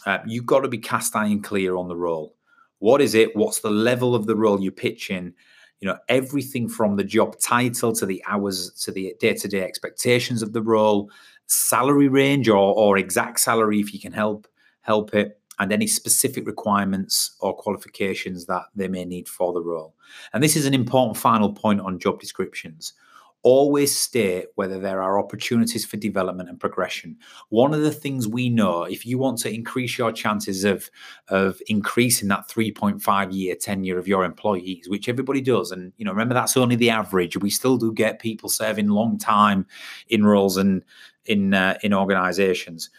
uh, 0.05 0.19
you've 0.27 0.47
got 0.47 0.61
to 0.61 0.69
be 0.69 0.79
cast 0.79 1.15
iron 1.15 1.43
clear 1.43 1.77
on 1.77 1.89
the 1.89 1.97
role. 1.97 2.35
What 2.81 3.01
is 3.01 3.15
it? 3.15 3.35
What's 3.37 3.61
the 3.61 3.71
level 3.71 4.15
of 4.15 4.27
the 4.27 4.37
role 4.37 4.61
you're 4.61 4.73
pitching? 4.73 5.33
You 5.81 5.89
know, 5.89 5.99
everything 6.09 6.69
from 6.69 6.97
the 6.97 7.05
job 7.05 7.39
title 7.41 7.95
to 7.95 8.05
the 8.05 8.23
hours 8.27 8.71
to 8.83 8.93
the 8.93 9.15
day-to-day 9.21 9.63
expectations 9.63 10.43
of 10.43 10.53
the 10.53 10.63
role, 10.63 11.11
salary 11.47 12.09
range 12.09 12.49
or, 12.49 12.57
or 12.57 12.99
exact 12.99 13.41
salary 13.41 13.81
if 13.81 13.95
you 13.95 14.01
can 14.01 14.13
help 14.13 14.47
help 14.83 15.15
it 15.15 15.41
and 15.59 15.73
any 15.73 15.87
specific 15.87 16.47
requirements 16.47 17.37
or 17.41 17.55
qualifications 17.55 18.47
that 18.47 18.63
they 18.75 18.89
may 18.89 19.05
need 19.05 19.29
for 19.29 19.53
the 19.53 19.61
role. 19.61 19.95
And 20.33 20.43
this 20.43 20.57
is 20.57 20.65
an 20.65 20.75
important 20.75 21.19
final 21.19 21.53
point 21.53 21.81
on 21.83 21.99
job 21.99 22.19
descriptions. 22.19 22.95
Always 23.43 23.97
state 23.97 24.47
whether 24.55 24.79
there 24.79 25.03
are 25.03 25.19
opportunities 25.19 25.85
for 25.85 25.97
development 25.97 26.49
and 26.49 26.61
progression. 26.61 27.17
One 27.49 27.73
of 27.73 27.81
the 27.81 27.93
things 27.93 28.29
we 28.29 28.51
know, 28.51 28.85
if 28.85 29.07
you 29.07 29.19
want 29.19 29.39
to 29.41 29.53
increase 29.53 29.97
your 29.97 30.13
chances 30.13 30.65
of, 30.65 30.91
of 31.29 31.61
increasing 31.69 32.29
that 32.29 32.49
3.5 32.49 33.33
year 33.33 33.55
tenure 33.55 33.99
of 33.99 34.07
your 34.07 34.25
employees, 34.25 34.89
which 34.89 35.09
everybody 35.09 35.41
does, 35.41 35.71
and 35.71 35.93
you 35.97 36.05
know, 36.05 36.13
remember 36.13 36.35
that's 36.35 36.57
only 36.57 36.77
the 36.77 36.91
average. 36.91 37.37
We 37.37 37.51
still 37.51 37.77
do 37.77 37.93
get 37.93 38.21
people 38.21 38.49
serving 38.49 38.89
long 38.89 39.19
time 39.19 39.67
in 40.09 40.27
roles 40.27 40.57
and 40.57 40.85
in 41.27 41.55
uh, 41.55 41.79
in 41.83 41.95
organizations 41.95 42.91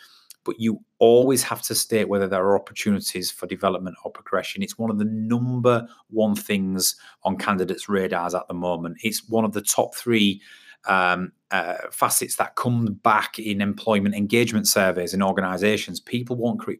but 0.43 0.59
you 0.59 0.81
always 1.01 1.41
have 1.41 1.63
to 1.63 1.73
state 1.73 2.07
whether 2.07 2.27
there 2.27 2.45
are 2.45 2.55
opportunities 2.55 3.31
for 3.31 3.47
development 3.47 3.97
or 4.05 4.11
progression. 4.11 4.61
It's 4.61 4.77
one 4.77 4.91
of 4.91 4.99
the 4.99 5.05
number 5.05 5.87
one 6.11 6.35
things 6.35 6.95
on 7.23 7.37
candidates' 7.37 7.89
radars 7.89 8.35
at 8.35 8.47
the 8.47 8.53
moment. 8.53 8.97
It's 9.03 9.27
one 9.27 9.43
of 9.43 9.51
the 9.51 9.63
top 9.63 9.95
three 9.95 10.41
um, 10.85 11.31
uh, 11.51 11.75
facets 11.91 12.37
that 12.37 12.55
come 12.55 12.85
back 13.03 13.37
in 13.37 13.61
employment 13.61 14.15
engagement 14.15 14.67
surveys 14.67 15.13
in 15.13 15.21
organizations. 15.21 15.99
People 15.99 16.37
want 16.37 16.61
career, 16.61 16.77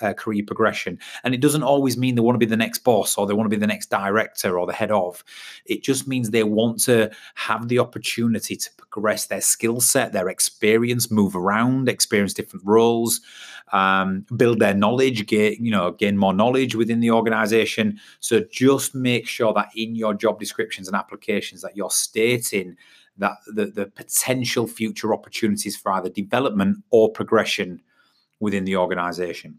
uh, 0.00 0.12
career 0.12 0.44
progression. 0.46 0.96
And 1.24 1.34
it 1.34 1.40
doesn't 1.40 1.64
always 1.64 1.96
mean 1.96 2.14
they 2.14 2.20
want 2.20 2.36
to 2.36 2.38
be 2.38 2.46
the 2.46 2.56
next 2.56 2.84
boss 2.84 3.18
or 3.18 3.26
they 3.26 3.34
want 3.34 3.50
to 3.50 3.56
be 3.56 3.60
the 3.60 3.66
next 3.66 3.90
director 3.90 4.58
or 4.58 4.66
the 4.66 4.72
head 4.72 4.92
of. 4.92 5.24
It 5.66 5.82
just 5.82 6.06
means 6.06 6.30
they 6.30 6.44
want 6.44 6.80
to 6.84 7.10
have 7.34 7.66
the 7.66 7.80
opportunity 7.80 8.54
to 8.54 8.70
progress 8.76 9.26
their 9.26 9.40
skill 9.40 9.80
set, 9.80 10.12
their 10.12 10.28
experience, 10.28 11.10
move 11.10 11.34
around, 11.34 11.88
experience 11.88 12.32
different 12.32 12.64
roles, 12.64 13.20
um, 13.72 14.24
build 14.36 14.60
their 14.60 14.74
knowledge, 14.74 15.26
gain, 15.26 15.56
you 15.58 15.72
know, 15.72 15.90
gain 15.90 16.16
more 16.16 16.32
knowledge 16.32 16.76
within 16.76 17.00
the 17.00 17.10
organization. 17.10 17.98
So 18.20 18.44
just 18.52 18.94
make 18.94 19.26
sure 19.26 19.52
that 19.54 19.70
in 19.74 19.96
your 19.96 20.14
job 20.14 20.38
descriptions 20.38 20.86
and 20.86 20.96
applications 20.96 21.62
that 21.62 21.76
you're 21.76 21.90
stating 21.90 22.76
that 23.18 23.36
the, 23.54 23.66
the 23.66 23.86
potential 23.86 24.66
future 24.66 25.12
opportunities 25.12 25.76
for 25.76 25.92
either 25.92 26.08
development 26.08 26.78
or 26.90 27.10
progression 27.10 27.80
within 28.40 28.64
the 28.64 28.76
organization. 28.76 29.58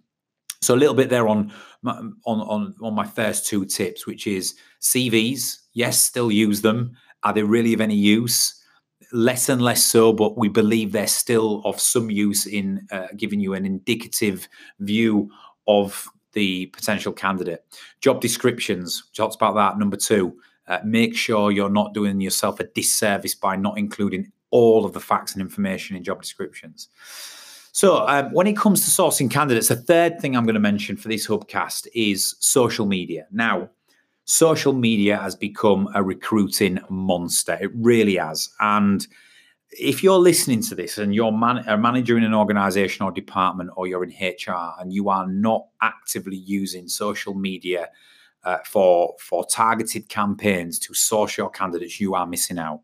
So 0.62 0.74
a 0.74 0.78
little 0.78 0.96
bit 0.96 1.10
there 1.10 1.28
on 1.28 1.52
on 1.86 2.16
on 2.24 2.74
on 2.82 2.94
my 2.94 3.06
first 3.06 3.46
two 3.46 3.66
tips, 3.66 4.08
which 4.08 4.28
is 4.28 4.56
CVs. 4.82 5.58
Yes, 5.74 6.00
still 6.00 6.32
use 6.32 6.62
them. 6.62 6.96
Are 7.24 7.34
they 7.34 7.44
really 7.44 7.74
of 7.74 7.82
any 7.82 7.96
use? 7.96 8.62
Less 9.12 9.50
and 9.50 9.62
less 9.62 9.84
so, 9.84 10.14
but 10.14 10.38
we 10.38 10.50
believe 10.50 10.92
they're 10.92 11.08
still 11.08 11.62
of 11.66 11.80
some 11.80 12.10
use 12.10 12.46
in 12.46 12.88
uh, 12.92 13.08
giving 13.18 13.40
you 13.40 13.54
an 13.54 13.66
indicative 13.66 14.48
view 14.80 15.30
of 15.68 16.08
the 16.32 16.68
potential 16.68 17.14
candidate. 17.14 17.64
Job 18.02 18.22
descriptions 18.22 19.04
talks 19.16 19.36
about 19.36 19.56
that. 19.56 19.78
Number 19.78 19.98
two, 19.98 20.36
uh, 20.68 20.80
make 20.84 21.16
sure 21.16 21.52
you're 21.52 21.70
not 21.70 21.94
doing 21.94 22.22
yourself 22.22 22.60
a 22.60 22.66
disservice 22.66 23.36
by 23.36 23.56
not 23.56 23.78
including 23.78 24.32
all 24.52 24.86
of 24.86 24.94
the 24.94 25.00
facts 25.00 25.34
and 25.34 25.42
information 25.42 25.96
in 25.96 26.04
job 26.04 26.22
descriptions. 26.22 26.90
So, 27.72 28.08
um, 28.08 28.32
when 28.34 28.46
it 28.46 28.56
comes 28.56 28.86
to 28.86 28.92
sourcing 28.92 29.32
candidates, 29.32 29.70
the 29.70 29.76
third 29.76 30.20
thing 30.20 30.38
I'm 30.38 30.46
going 30.46 30.54
to 30.54 30.60
mention 30.60 30.96
for 30.96 31.08
this 31.08 31.28
hubcast 31.28 31.88
is 31.96 32.36
social 32.40 32.86
media. 32.86 33.26
Now, 33.32 33.70
social 34.26 34.74
media 34.74 35.18
has 35.18 35.36
become 35.36 35.90
a 35.96 36.04
recruiting 36.04 36.80
monster. 36.90 37.58
It 37.60 37.72
really 37.74 38.18
has. 38.18 38.50
And 38.60 39.06
if 39.72 40.04
you're 40.04 40.20
listening 40.20 40.62
to 40.62 40.76
this 40.76 41.00
and 41.00 41.16
you're 41.16 41.32
man- 41.32 41.64
a 41.68 41.78
manager 41.78 42.18
in 42.18 42.24
an 42.24 42.34
organization 42.34 43.04
or 43.04 43.12
department 43.12 43.72
or 43.76 43.88
you're 43.88 44.04
in 44.04 44.12
HR 44.12 44.74
and 44.80 44.94
you 44.94 45.10
are 45.10 45.28
not 45.28 45.66
actively 45.82 46.38
using 46.38 46.88
social 46.88 47.34
media 47.34 47.90
uh, 48.44 48.58
for 48.66 49.16
for 49.20 49.46
targeted 49.46 50.10
campaigns 50.10 50.80
to 50.80 50.94
source 50.94 51.38
your 51.38 51.50
candidates, 51.50 52.00
you 52.00 52.16
are 52.16 52.28
missing 52.28 52.60
out. 52.60 52.82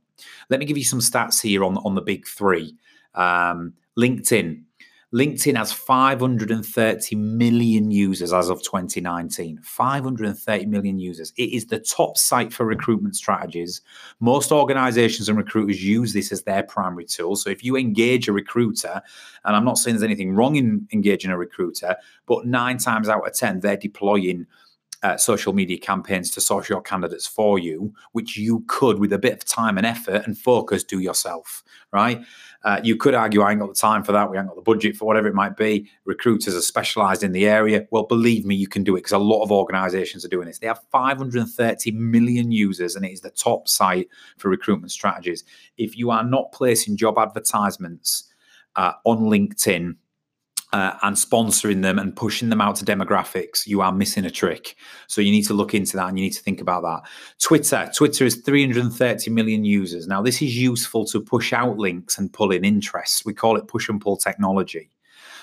Let 0.49 0.59
me 0.59 0.65
give 0.65 0.77
you 0.77 0.83
some 0.83 0.99
stats 0.99 1.41
here 1.41 1.63
on 1.63 1.77
on 1.77 1.95
the 1.95 2.01
big 2.01 2.27
three. 2.27 2.75
Um, 3.15 3.73
LinkedIn. 3.97 4.63
LinkedIn 5.11 5.55
has 5.57 5.73
530 5.73 7.15
million 7.15 7.89
users 7.89 8.31
as 8.31 8.49
of 8.49 8.61
2019. 8.61 9.59
530 9.63 10.65
million 10.67 10.99
users. 10.99 11.33
It 11.35 11.51
is 11.51 11.65
the 11.65 11.79
top 11.79 12.15
site 12.15 12.53
for 12.53 12.63
recruitment 12.63 13.15
strategies. 13.15 13.81
Most 14.19 14.51
organizations 14.51 15.27
and 15.27 15.35
recruiters 15.35 15.83
use 15.83 16.13
this 16.13 16.31
as 16.31 16.43
their 16.43 16.61
primary 16.61 17.05
tool. 17.05 17.35
So 17.35 17.49
if 17.49 17.63
you 17.63 17.75
engage 17.75 18.27
a 18.27 18.33
recruiter, 18.33 19.01
and 19.45 19.55
I'm 19.55 19.65
not 19.65 19.79
saying 19.79 19.95
there's 19.95 20.03
anything 20.03 20.35
wrong 20.35 20.57
in 20.57 20.87
engaging 20.93 21.31
a 21.31 21.37
recruiter, 21.37 21.95
but 22.27 22.45
nine 22.45 22.77
times 22.77 23.09
out 23.09 23.27
of 23.27 23.33
10, 23.33 23.61
they're 23.61 23.77
deploying 23.77 24.45
uh, 25.03 25.17
social 25.17 25.53
media 25.53 25.77
campaigns 25.77 26.29
to 26.31 26.41
source 26.41 26.69
your 26.69 26.81
candidates 26.81 27.25
for 27.25 27.57
you, 27.57 27.93
which 28.11 28.37
you 28.37 28.63
could, 28.67 28.99
with 28.99 29.13
a 29.13 29.19
bit 29.19 29.33
of 29.33 29.45
time 29.45 29.77
and 29.77 29.85
effort 29.85 30.23
and 30.25 30.37
focus, 30.37 30.83
do 30.83 30.99
yourself, 30.99 31.63
right? 31.93 32.21
Uh, 32.63 32.81
you 32.83 32.97
could 32.97 33.13
argue, 33.13 33.41
I 33.41 33.51
ain't 33.51 33.61
got 33.61 33.69
the 33.69 33.75
time 33.75 34.03
for 34.03 34.11
that. 34.11 34.29
We 34.29 34.37
ain't 34.37 34.47
got 34.47 34.57
the 34.57 34.61
budget 34.61 34.97
for 34.97 35.05
whatever 35.05 35.27
it 35.27 35.33
might 35.33 35.55
be. 35.55 35.89
Recruiters 36.03 36.55
are 36.55 36.61
specialized 36.61 37.23
in 37.23 37.31
the 37.31 37.47
area. 37.47 37.87
Well, 37.91 38.03
believe 38.03 38.45
me, 38.45 38.55
you 38.55 38.67
can 38.67 38.83
do 38.83 38.95
it 38.95 38.99
because 38.99 39.13
a 39.13 39.17
lot 39.17 39.43
of 39.43 39.51
organizations 39.51 40.25
are 40.25 40.29
doing 40.29 40.47
this. 40.47 40.59
They 40.59 40.67
have 40.67 40.81
530 40.91 41.91
million 41.91 42.51
users 42.51 42.95
and 42.95 43.05
it 43.05 43.13
is 43.13 43.21
the 43.21 43.29
top 43.29 43.69
site 43.69 44.09
for 44.37 44.49
recruitment 44.49 44.91
strategies. 44.91 45.45
If 45.77 45.97
you 45.97 46.11
are 46.11 46.23
not 46.23 46.51
placing 46.51 46.97
job 46.97 47.17
advertisements 47.17 48.25
uh, 48.75 48.93
on 49.05 49.19
LinkedIn, 49.19 49.95
uh, 50.71 50.93
and 51.01 51.15
sponsoring 51.15 51.81
them 51.81 51.97
and 51.97 52.15
pushing 52.15 52.49
them 52.49 52.61
out 52.61 52.75
to 52.75 52.85
demographics, 52.85 53.65
you 53.65 53.81
are 53.81 53.91
missing 53.91 54.25
a 54.25 54.29
trick. 54.29 54.75
So 55.07 55.21
you 55.21 55.31
need 55.31 55.45
to 55.47 55.53
look 55.53 55.73
into 55.73 55.97
that 55.97 56.09
and 56.09 56.19
you 56.19 56.25
need 56.25 56.33
to 56.33 56.43
think 56.43 56.61
about 56.61 56.83
that. 56.83 57.09
Twitter, 57.41 57.89
Twitter 57.95 58.25
is 58.25 58.35
330 58.35 59.31
million 59.31 59.65
users. 59.65 60.07
Now, 60.07 60.21
this 60.21 60.41
is 60.41 60.55
useful 60.55 61.05
to 61.05 61.21
push 61.21 61.53
out 61.53 61.77
links 61.77 62.17
and 62.17 62.31
pull 62.31 62.51
in 62.51 62.63
interest. 62.63 63.25
We 63.25 63.33
call 63.33 63.57
it 63.57 63.67
push 63.67 63.89
and 63.89 63.99
pull 63.99 64.17
technology. 64.17 64.91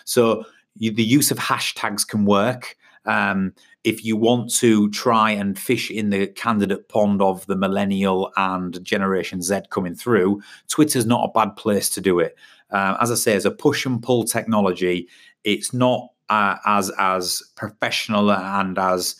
So 0.04 0.44
you, 0.76 0.92
the 0.92 1.02
use 1.02 1.30
of 1.30 1.38
hashtags 1.38 2.06
can 2.06 2.24
work. 2.24 2.76
Um, 3.04 3.52
if 3.84 4.04
you 4.04 4.16
want 4.16 4.52
to 4.54 4.90
try 4.90 5.30
and 5.30 5.56
fish 5.56 5.90
in 5.92 6.10
the 6.10 6.26
candidate 6.26 6.88
pond 6.88 7.22
of 7.22 7.46
the 7.46 7.56
millennial 7.56 8.32
and 8.36 8.82
Generation 8.84 9.42
Z 9.42 9.60
coming 9.70 9.94
through, 9.94 10.42
Twitter's 10.68 11.06
not 11.06 11.28
a 11.28 11.32
bad 11.32 11.54
place 11.56 11.88
to 11.90 12.00
do 12.00 12.18
it. 12.18 12.36
Uh, 12.70 12.96
as 13.00 13.10
I 13.10 13.14
say, 13.14 13.34
as 13.34 13.44
a 13.44 13.50
push 13.50 13.86
and 13.86 14.02
pull 14.02 14.24
technology, 14.24 15.08
it's 15.44 15.72
not 15.72 16.08
uh, 16.28 16.56
as 16.66 16.90
as 16.98 17.42
professional 17.54 18.32
and 18.32 18.78
as 18.78 19.16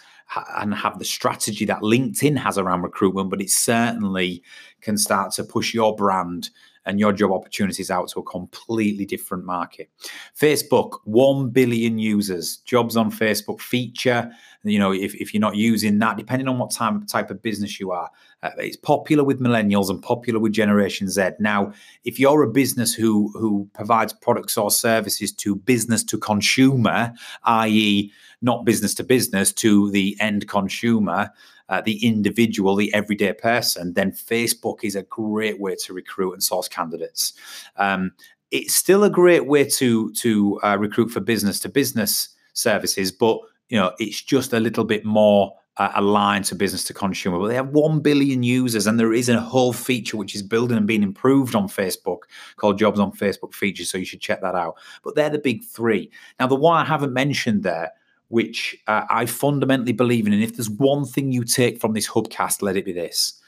and 0.57 0.75
have 0.75 0.99
the 0.99 1.05
strategy 1.05 1.65
that 1.65 1.83
LinkedIn 1.83 2.37
has 2.37 2.59
around 2.59 2.83
recruitment, 2.83 3.31
but 3.31 3.41
it 3.41 3.51
certainly 3.51 4.43
can 4.81 4.99
start 4.99 5.33
to 5.33 5.45
push 5.45 5.73
your 5.73 5.95
brand 5.95 6.51
and 6.85 7.01
your 7.01 7.13
job 7.13 7.33
opportunities 7.33 7.91
out 7.91 8.09
to 8.09 8.21
a 8.21 8.25
completely 8.25 9.05
different 9.05 9.45
market. 9.45 9.91
Facebook, 10.39 11.01
1 11.05 11.51
billion 11.51 11.99
users, 11.99 12.59
jobs 12.59 12.97
on 12.97 13.11
Facebook 13.11 13.61
feature. 13.61 14.31
You 14.69 14.79
know, 14.79 14.93
if, 14.93 15.15
if 15.15 15.33
you're 15.33 15.41
not 15.41 15.57
using 15.57 15.99
that, 16.01 16.17
depending 16.17 16.49
on 16.49 16.59
what 16.59 16.71
type, 16.71 17.07
type 17.07 17.31
of 17.31 17.43
business 17.43 17.79
you 17.79 17.93
are, 17.93 18.11
uh, 18.43 18.51
it's 18.59 18.77
popular 18.77 19.25
with 19.25 19.41
millennials 19.41 19.91
and 19.91 20.03
popular 20.03 20.39
with 20.39 20.53
Generation 20.53 21.09
Z. 21.09 21.31
Now, 21.41 21.73
if 22.05 22.19
you're 22.21 22.43
a 22.43 22.51
business 22.51 22.95
who 22.95 23.31
who 23.35 23.69
provides 23.75 24.13
products 24.13 24.57
or 24.57 24.71
services 24.71 25.33
to 25.33 25.57
business 25.57 26.05
to 26.05 26.19
consumer, 26.19 27.13
i.e., 27.45 28.13
not 28.43 28.65
business 28.65 28.95
to 28.95 29.05
business 29.05 29.53
to 29.55 29.91
the 29.91 30.17
end 30.21 30.49
consumer, 30.49 31.31
uh, 31.69 31.81
the 31.81 32.05
individual, 32.05 32.77
the 32.77 32.93
everyday 32.95 33.33
person, 33.33 33.93
then 33.95 34.13
Facebook 34.13 34.85
is 34.85 34.95
a 34.95 35.03
great 35.05 35.61
way 35.61 35.75
to 35.77 35.93
recruit 35.93 36.33
and 36.33 36.43
source 36.43 36.69
candidates. 36.69 37.33
Um, 37.77 38.13
it's 38.51 38.75
still 38.75 39.05
a 39.05 39.11
great 39.11 39.47
way 39.47 39.65
to 39.65 40.13
to 40.13 40.61
uh, 40.63 40.77
recruit 40.79 41.09
for 41.11 41.21
business 41.21 41.59
to 41.61 41.69
business 41.69 42.29
services, 42.53 43.11
but 43.11 43.41
you 43.69 43.79
know 43.79 43.93
it's 43.99 44.23
just 44.23 44.53
a 44.53 44.61
little 44.61 44.85
bit 44.85 45.05
more 45.05 45.55
uh, 45.79 45.93
aligned 45.95 46.45
to 46.47 46.55
business 46.55 46.85
to 46.85 46.95
consumer. 46.95 47.39
But 47.39 47.49
they 47.49 47.55
have 47.55 47.69
one 47.69 48.01
billion 48.01 48.43
users, 48.43 48.87
and 48.87 48.99
there 48.99 49.13
is 49.13 49.29
a 49.29 49.41
whole 49.41 49.73
feature 49.73 50.17
which 50.17 50.35
is 50.35 50.43
building 50.43 50.77
and 50.77 50.87
being 50.87 51.03
improved 51.03 51.55
on 51.55 51.69
Facebook 51.69 52.21
called 52.57 52.79
Jobs 52.79 52.99
on 53.01 53.13
Facebook 53.13 53.55
features. 53.55 53.91
So 53.91 53.99
you 53.99 54.05
should 54.05 54.21
check 54.21 54.41
that 54.41 54.55
out. 54.55 54.77
But 55.05 55.15
they're 55.15 55.31
the 55.31 55.39
big 55.39 55.65
three. 55.65 56.11
Now, 56.41 56.47
the 56.47 56.55
one 56.57 56.77
I 56.77 56.85
haven't 56.85 57.13
mentioned 57.13 57.63
there 57.63 57.93
which 58.29 58.77
uh, 58.87 59.05
I 59.09 59.27
fundamentally 59.27 59.93
believe 59.93 60.27
in. 60.27 60.33
And 60.33 60.43
if 60.43 60.57
there's 60.57 60.71
one 60.71 61.05
thing 61.05 61.33
you 61.33 61.45
take 61.45 61.81
from 61.81 61.93
this 61.93 62.09
hubcast, 62.09 62.63
let 62.63 62.77
it 62.77 62.85
be 62.85 62.93
this 62.93 63.41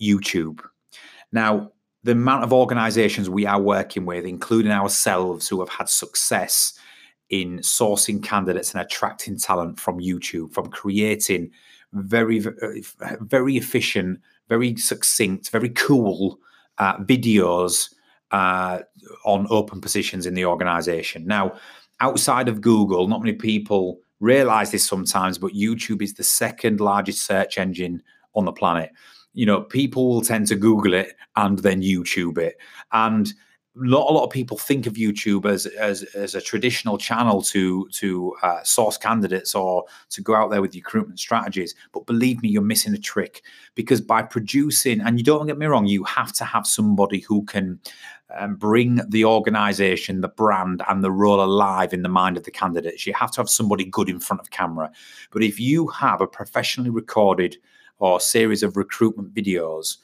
YouTube. 0.00 0.60
Now, 1.32 1.72
the 2.02 2.12
amount 2.12 2.44
of 2.44 2.52
organizations 2.52 3.28
we 3.28 3.46
are 3.46 3.60
working 3.60 4.06
with, 4.06 4.24
including 4.24 4.72
ourselves, 4.72 5.48
who 5.48 5.60
have 5.60 5.68
had 5.68 5.88
success 5.88 6.78
in 7.30 7.58
sourcing 7.58 8.22
candidates 8.22 8.72
and 8.72 8.80
attracting 8.80 9.38
talent 9.38 9.80
from 9.80 9.98
YouTube, 9.98 10.52
from 10.52 10.68
creating 10.68 11.50
very, 11.92 12.44
very 13.20 13.56
efficient, 13.56 14.20
very 14.48 14.76
succinct, 14.76 15.50
very 15.50 15.70
cool 15.70 16.38
uh, 16.78 16.96
videos 16.98 17.92
uh, 18.30 18.80
on 19.24 19.46
open 19.50 19.80
positions 19.80 20.26
in 20.26 20.34
the 20.34 20.44
organization. 20.44 21.26
Now, 21.26 21.56
outside 22.00 22.48
of 22.48 22.60
Google, 22.60 23.08
not 23.08 23.22
many 23.22 23.34
people 23.34 23.98
realize 24.20 24.70
this 24.70 24.86
sometimes, 24.86 25.38
but 25.38 25.52
YouTube 25.52 26.02
is 26.02 26.14
the 26.14 26.24
second 26.24 26.80
largest 26.80 27.24
search 27.26 27.58
engine 27.58 28.02
on 28.34 28.44
the 28.44 28.52
planet. 28.52 28.90
you 29.36 29.44
know, 29.44 29.60
people 29.60 30.08
will 30.08 30.22
tend 30.22 30.48
to 30.48 30.56
Google 30.56 30.94
it 30.94 31.14
and 31.36 31.58
then 31.58 31.82
YouTube 31.82 32.38
it. 32.38 32.56
And 32.92 33.32
not 33.76 34.08
a 34.08 34.12
lot 34.12 34.24
of 34.24 34.30
people 34.30 34.56
think 34.56 34.86
of 34.86 34.94
YouTube 34.94 35.44
as 35.44 35.66
as, 35.66 36.02
as 36.14 36.34
a 36.34 36.40
traditional 36.40 36.96
channel 36.96 37.42
to 37.42 37.88
to 37.88 38.34
uh, 38.42 38.62
source 38.62 38.96
candidates 38.96 39.54
or 39.54 39.84
to 40.10 40.22
go 40.22 40.34
out 40.34 40.50
there 40.50 40.62
with 40.62 40.74
recruitment 40.74 41.20
strategies. 41.20 41.74
But 41.92 42.06
believe 42.06 42.42
me, 42.42 42.48
you're 42.48 42.62
missing 42.62 42.94
a 42.94 42.98
trick 42.98 43.42
because 43.74 44.00
by 44.00 44.22
producing, 44.22 45.00
and 45.00 45.18
you 45.18 45.24
don't 45.24 45.46
get 45.46 45.58
me 45.58 45.66
wrong, 45.66 45.86
you 45.86 46.04
have 46.04 46.32
to 46.34 46.44
have 46.44 46.66
somebody 46.66 47.20
who 47.20 47.44
can 47.44 47.78
um, 48.36 48.56
bring 48.56 49.00
the 49.08 49.24
organization, 49.24 50.20
the 50.20 50.28
brand, 50.28 50.82
and 50.88 51.04
the 51.04 51.10
role 51.10 51.42
alive 51.42 51.92
in 51.92 52.02
the 52.02 52.08
mind 52.08 52.36
of 52.36 52.44
the 52.44 52.50
candidates. 52.50 53.06
You 53.06 53.14
have 53.14 53.30
to 53.32 53.40
have 53.40 53.50
somebody 53.50 53.84
good 53.84 54.08
in 54.08 54.20
front 54.20 54.40
of 54.40 54.50
camera. 54.50 54.90
But 55.30 55.42
if 55.42 55.60
you 55.60 55.86
have 55.88 56.20
a 56.20 56.26
professionally 56.26 56.90
recorded 56.90 57.56
or 57.98 58.20
series 58.20 58.62
of 58.62 58.76
recruitment 58.76 59.34
videos, 59.34 59.98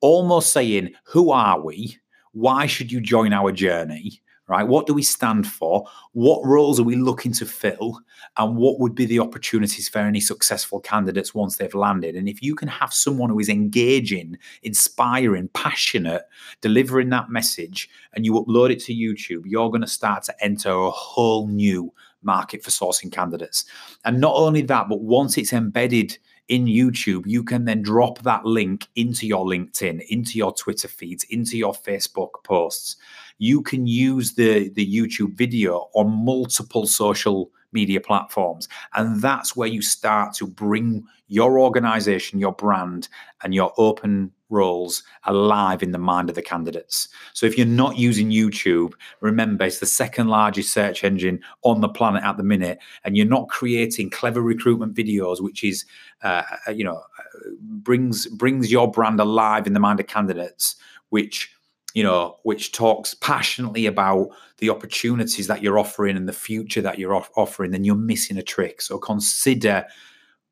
almost 0.00 0.52
saying, 0.52 0.94
"Who 1.04 1.30
are 1.30 1.60
we?" 1.60 1.98
Why 2.34 2.66
should 2.66 2.92
you 2.92 3.00
join 3.00 3.32
our 3.32 3.50
journey? 3.50 4.20
Right? 4.46 4.68
What 4.68 4.86
do 4.86 4.92
we 4.92 5.02
stand 5.02 5.46
for? 5.46 5.88
What 6.12 6.44
roles 6.44 6.78
are 6.78 6.84
we 6.84 6.96
looking 6.96 7.32
to 7.32 7.46
fill? 7.46 8.00
And 8.36 8.56
what 8.56 8.78
would 8.78 8.94
be 8.94 9.06
the 9.06 9.20
opportunities 9.20 9.88
for 9.88 10.00
any 10.00 10.20
successful 10.20 10.80
candidates 10.80 11.34
once 11.34 11.56
they've 11.56 11.74
landed? 11.74 12.14
And 12.14 12.28
if 12.28 12.42
you 12.42 12.54
can 12.54 12.68
have 12.68 12.92
someone 12.92 13.30
who 13.30 13.38
is 13.38 13.48
engaging, 13.48 14.36
inspiring, 14.62 15.48
passionate, 15.54 16.24
delivering 16.60 17.08
that 17.08 17.30
message, 17.30 17.88
and 18.12 18.26
you 18.26 18.34
upload 18.34 18.70
it 18.70 18.80
to 18.80 18.92
YouTube, 18.92 19.44
you're 19.46 19.70
going 19.70 19.80
to 19.80 19.86
start 19.86 20.24
to 20.24 20.44
enter 20.44 20.70
a 20.70 20.90
whole 20.90 21.48
new 21.48 21.90
market 22.22 22.62
for 22.62 22.70
sourcing 22.70 23.10
candidates. 23.10 23.64
And 24.04 24.20
not 24.20 24.34
only 24.34 24.60
that, 24.62 24.90
but 24.90 25.00
once 25.00 25.38
it's 25.38 25.54
embedded 25.54 26.18
in 26.48 26.66
YouTube, 26.66 27.22
you 27.26 27.42
can 27.42 27.64
then 27.64 27.82
drop 27.82 28.20
that 28.22 28.44
link 28.44 28.86
into 28.96 29.26
your 29.26 29.44
LinkedIn, 29.44 30.00
into 30.08 30.38
your 30.38 30.52
Twitter 30.52 30.88
feeds, 30.88 31.24
into 31.24 31.56
your 31.56 31.72
Facebook 31.72 32.44
posts. 32.44 32.96
You 33.38 33.62
can 33.62 33.86
use 33.86 34.34
the, 34.34 34.68
the 34.70 34.86
YouTube 34.86 35.34
video 35.34 35.88
on 35.94 36.24
multiple 36.24 36.86
social 36.86 37.50
media 37.74 38.00
platforms. 38.00 38.68
And 38.94 39.20
that's 39.20 39.54
where 39.54 39.68
you 39.68 39.82
start 39.82 40.34
to 40.34 40.46
bring 40.46 41.04
your 41.28 41.58
organization, 41.58 42.38
your 42.38 42.52
brand, 42.52 43.08
and 43.42 43.54
your 43.54 43.72
open 43.76 44.30
roles 44.50 45.02
alive 45.24 45.82
in 45.82 45.90
the 45.90 45.98
mind 45.98 46.28
of 46.28 46.36
the 46.36 46.42
candidates. 46.42 47.08
So 47.32 47.46
if 47.46 47.58
you're 47.58 47.66
not 47.66 47.98
using 47.98 48.30
YouTube, 48.30 48.92
remember 49.20 49.64
it's 49.64 49.80
the 49.80 49.86
second 49.86 50.28
largest 50.28 50.72
search 50.72 51.02
engine 51.02 51.40
on 51.62 51.80
the 51.80 51.88
planet 51.88 52.22
at 52.22 52.36
the 52.36 52.42
minute, 52.42 52.78
and 53.04 53.16
you're 53.16 53.26
not 53.26 53.48
creating 53.48 54.10
clever 54.10 54.40
recruitment 54.40 54.94
videos, 54.94 55.42
which 55.42 55.64
is, 55.64 55.84
uh, 56.22 56.42
uh 56.66 56.70
you 56.70 56.84
know, 56.84 57.02
uh, 57.18 57.50
brings 57.60 58.26
brings 58.26 58.70
your 58.70 58.90
brand 58.90 59.20
alive 59.20 59.66
in 59.66 59.72
the 59.72 59.80
mind 59.80 60.00
of 60.00 60.06
candidates, 60.06 60.76
which 61.08 61.53
you 61.94 62.02
know, 62.02 62.36
which 62.42 62.72
talks 62.72 63.14
passionately 63.14 63.86
about 63.86 64.28
the 64.58 64.68
opportunities 64.68 65.46
that 65.46 65.62
you're 65.62 65.78
offering 65.78 66.16
and 66.16 66.28
the 66.28 66.32
future 66.32 66.82
that 66.82 66.98
you're 66.98 67.14
off- 67.14 67.30
offering, 67.36 67.70
then 67.70 67.84
you're 67.84 67.94
missing 67.94 68.36
a 68.36 68.42
trick. 68.42 68.82
So 68.82 68.98
consider 68.98 69.86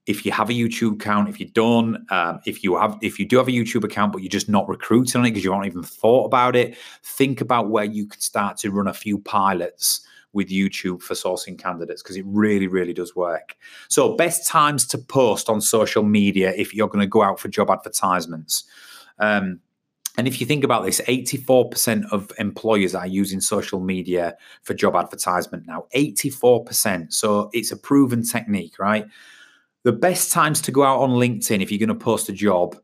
if 0.06 0.24
you 0.24 0.32
have 0.32 0.50
a 0.50 0.52
YouTube 0.52 0.94
account, 0.94 1.28
if 1.28 1.38
you 1.38 1.46
don't, 1.46 2.10
um, 2.10 2.40
if 2.46 2.64
you 2.64 2.76
have, 2.76 2.96
if 3.02 3.18
you 3.18 3.26
do 3.26 3.38
have 3.38 3.48
a 3.48 3.52
YouTube 3.52 3.84
account, 3.84 4.12
but 4.12 4.22
you're 4.22 4.28
just 4.28 4.48
not 4.48 4.68
recruiting 4.68 5.20
on 5.20 5.26
it 5.26 5.30
because 5.30 5.44
you 5.44 5.52
haven't 5.52 5.66
even 5.66 5.82
thought 5.82 6.26
about 6.26 6.56
it, 6.56 6.76
think 7.02 7.40
about 7.40 7.70
where 7.70 7.84
you 7.84 8.06
could 8.06 8.22
start 8.22 8.56
to 8.58 8.70
run 8.70 8.88
a 8.88 8.94
few 8.94 9.18
pilots 9.18 10.06
with 10.32 10.48
YouTube 10.48 11.02
for 11.02 11.14
sourcing 11.14 11.58
candidates 11.58 12.02
because 12.02 12.16
it 12.16 12.24
really, 12.26 12.66
really 12.66 12.92
does 12.92 13.14
work. 13.14 13.56
So, 13.88 14.16
best 14.16 14.48
times 14.48 14.86
to 14.88 14.98
post 14.98 15.48
on 15.48 15.60
social 15.60 16.02
media 16.02 16.52
if 16.56 16.74
you're 16.74 16.88
going 16.88 17.00
to 17.00 17.06
go 17.06 17.22
out 17.22 17.38
for 17.38 17.48
job 17.48 17.70
advertisements. 17.70 18.64
Um, 19.18 19.60
and 20.18 20.28
if 20.28 20.40
you 20.40 20.46
think 20.46 20.62
about 20.62 20.84
this, 20.84 21.00
84% 21.02 22.04
of 22.12 22.30
employers 22.38 22.94
are 22.94 23.06
using 23.06 23.40
social 23.40 23.80
media 23.80 24.36
for 24.62 24.74
job 24.74 24.94
advertisement 24.94 25.66
now. 25.66 25.86
84%. 25.94 27.12
So 27.12 27.48
it's 27.52 27.72
a 27.72 27.76
proven 27.76 28.22
technique, 28.22 28.78
right? 28.78 29.06
The 29.84 29.92
best 29.92 30.30
times 30.30 30.60
to 30.62 30.70
go 30.70 30.82
out 30.82 31.00
on 31.00 31.10
LinkedIn 31.10 31.62
if 31.62 31.70
you're 31.70 31.78
going 31.78 31.88
to 31.98 32.04
post 32.04 32.28
a 32.28 32.32
job 32.32 32.76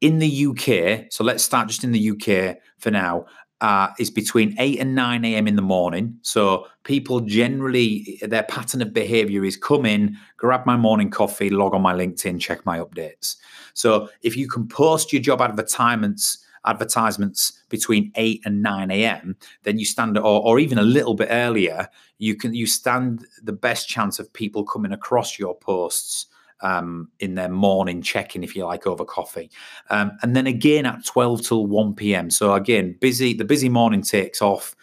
in 0.00 0.18
the 0.18 0.46
UK, 0.46 1.10
so 1.10 1.24
let's 1.24 1.42
start 1.42 1.68
just 1.68 1.82
in 1.82 1.90
the 1.90 2.10
UK 2.10 2.58
for 2.78 2.90
now, 2.90 3.26
uh, 3.62 3.88
is 3.98 4.10
between 4.10 4.54
8 4.58 4.78
and 4.80 4.94
9 4.94 5.24
a.m. 5.24 5.48
in 5.48 5.56
the 5.56 5.62
morning. 5.62 6.18
So 6.22 6.66
people 6.84 7.20
generally, 7.20 8.18
their 8.22 8.42
pattern 8.42 8.82
of 8.82 8.92
behavior 8.92 9.44
is 9.44 9.56
come 9.56 9.86
in, 9.86 10.16
grab 10.36 10.66
my 10.66 10.76
morning 10.76 11.10
coffee, 11.10 11.48
log 11.50 11.74
on 11.74 11.80
my 11.80 11.94
LinkedIn, 11.94 12.40
check 12.40 12.64
my 12.66 12.78
updates. 12.78 13.36
So 13.72 14.08
if 14.22 14.36
you 14.36 14.46
can 14.48 14.68
post 14.68 15.12
your 15.12 15.22
job 15.22 15.40
advertisements, 15.40 16.45
advertisements 16.66 17.62
between 17.68 18.12
8 18.14 18.42
and 18.44 18.62
9 18.62 18.90
a.m 18.90 19.36
then 19.62 19.78
you 19.78 19.84
stand 19.84 20.18
or, 20.18 20.42
or 20.42 20.58
even 20.58 20.78
a 20.78 20.82
little 20.82 21.14
bit 21.14 21.28
earlier 21.30 21.88
you 22.18 22.34
can 22.34 22.54
you 22.54 22.66
stand 22.66 23.26
the 23.42 23.52
best 23.52 23.88
chance 23.88 24.18
of 24.18 24.32
people 24.32 24.64
coming 24.64 24.92
across 24.92 25.38
your 25.38 25.56
posts 25.56 26.26
um, 26.60 27.08
in 27.20 27.34
their 27.34 27.48
morning 27.48 28.02
check-in, 28.02 28.42
if 28.42 28.56
you 28.56 28.64
like, 28.64 28.86
over 28.86 29.04
coffee. 29.04 29.50
Um, 29.90 30.12
and 30.22 30.34
then 30.34 30.46
again 30.46 30.86
at 30.86 31.04
12 31.04 31.42
till 31.42 31.66
1 31.66 31.94
p.m. 31.94 32.30
So 32.30 32.54
again, 32.54 32.96
busy, 33.00 33.34
the 33.34 33.44
busy 33.44 33.68
morning 33.68 34.02
takes 34.02 34.40
off. 34.40 34.74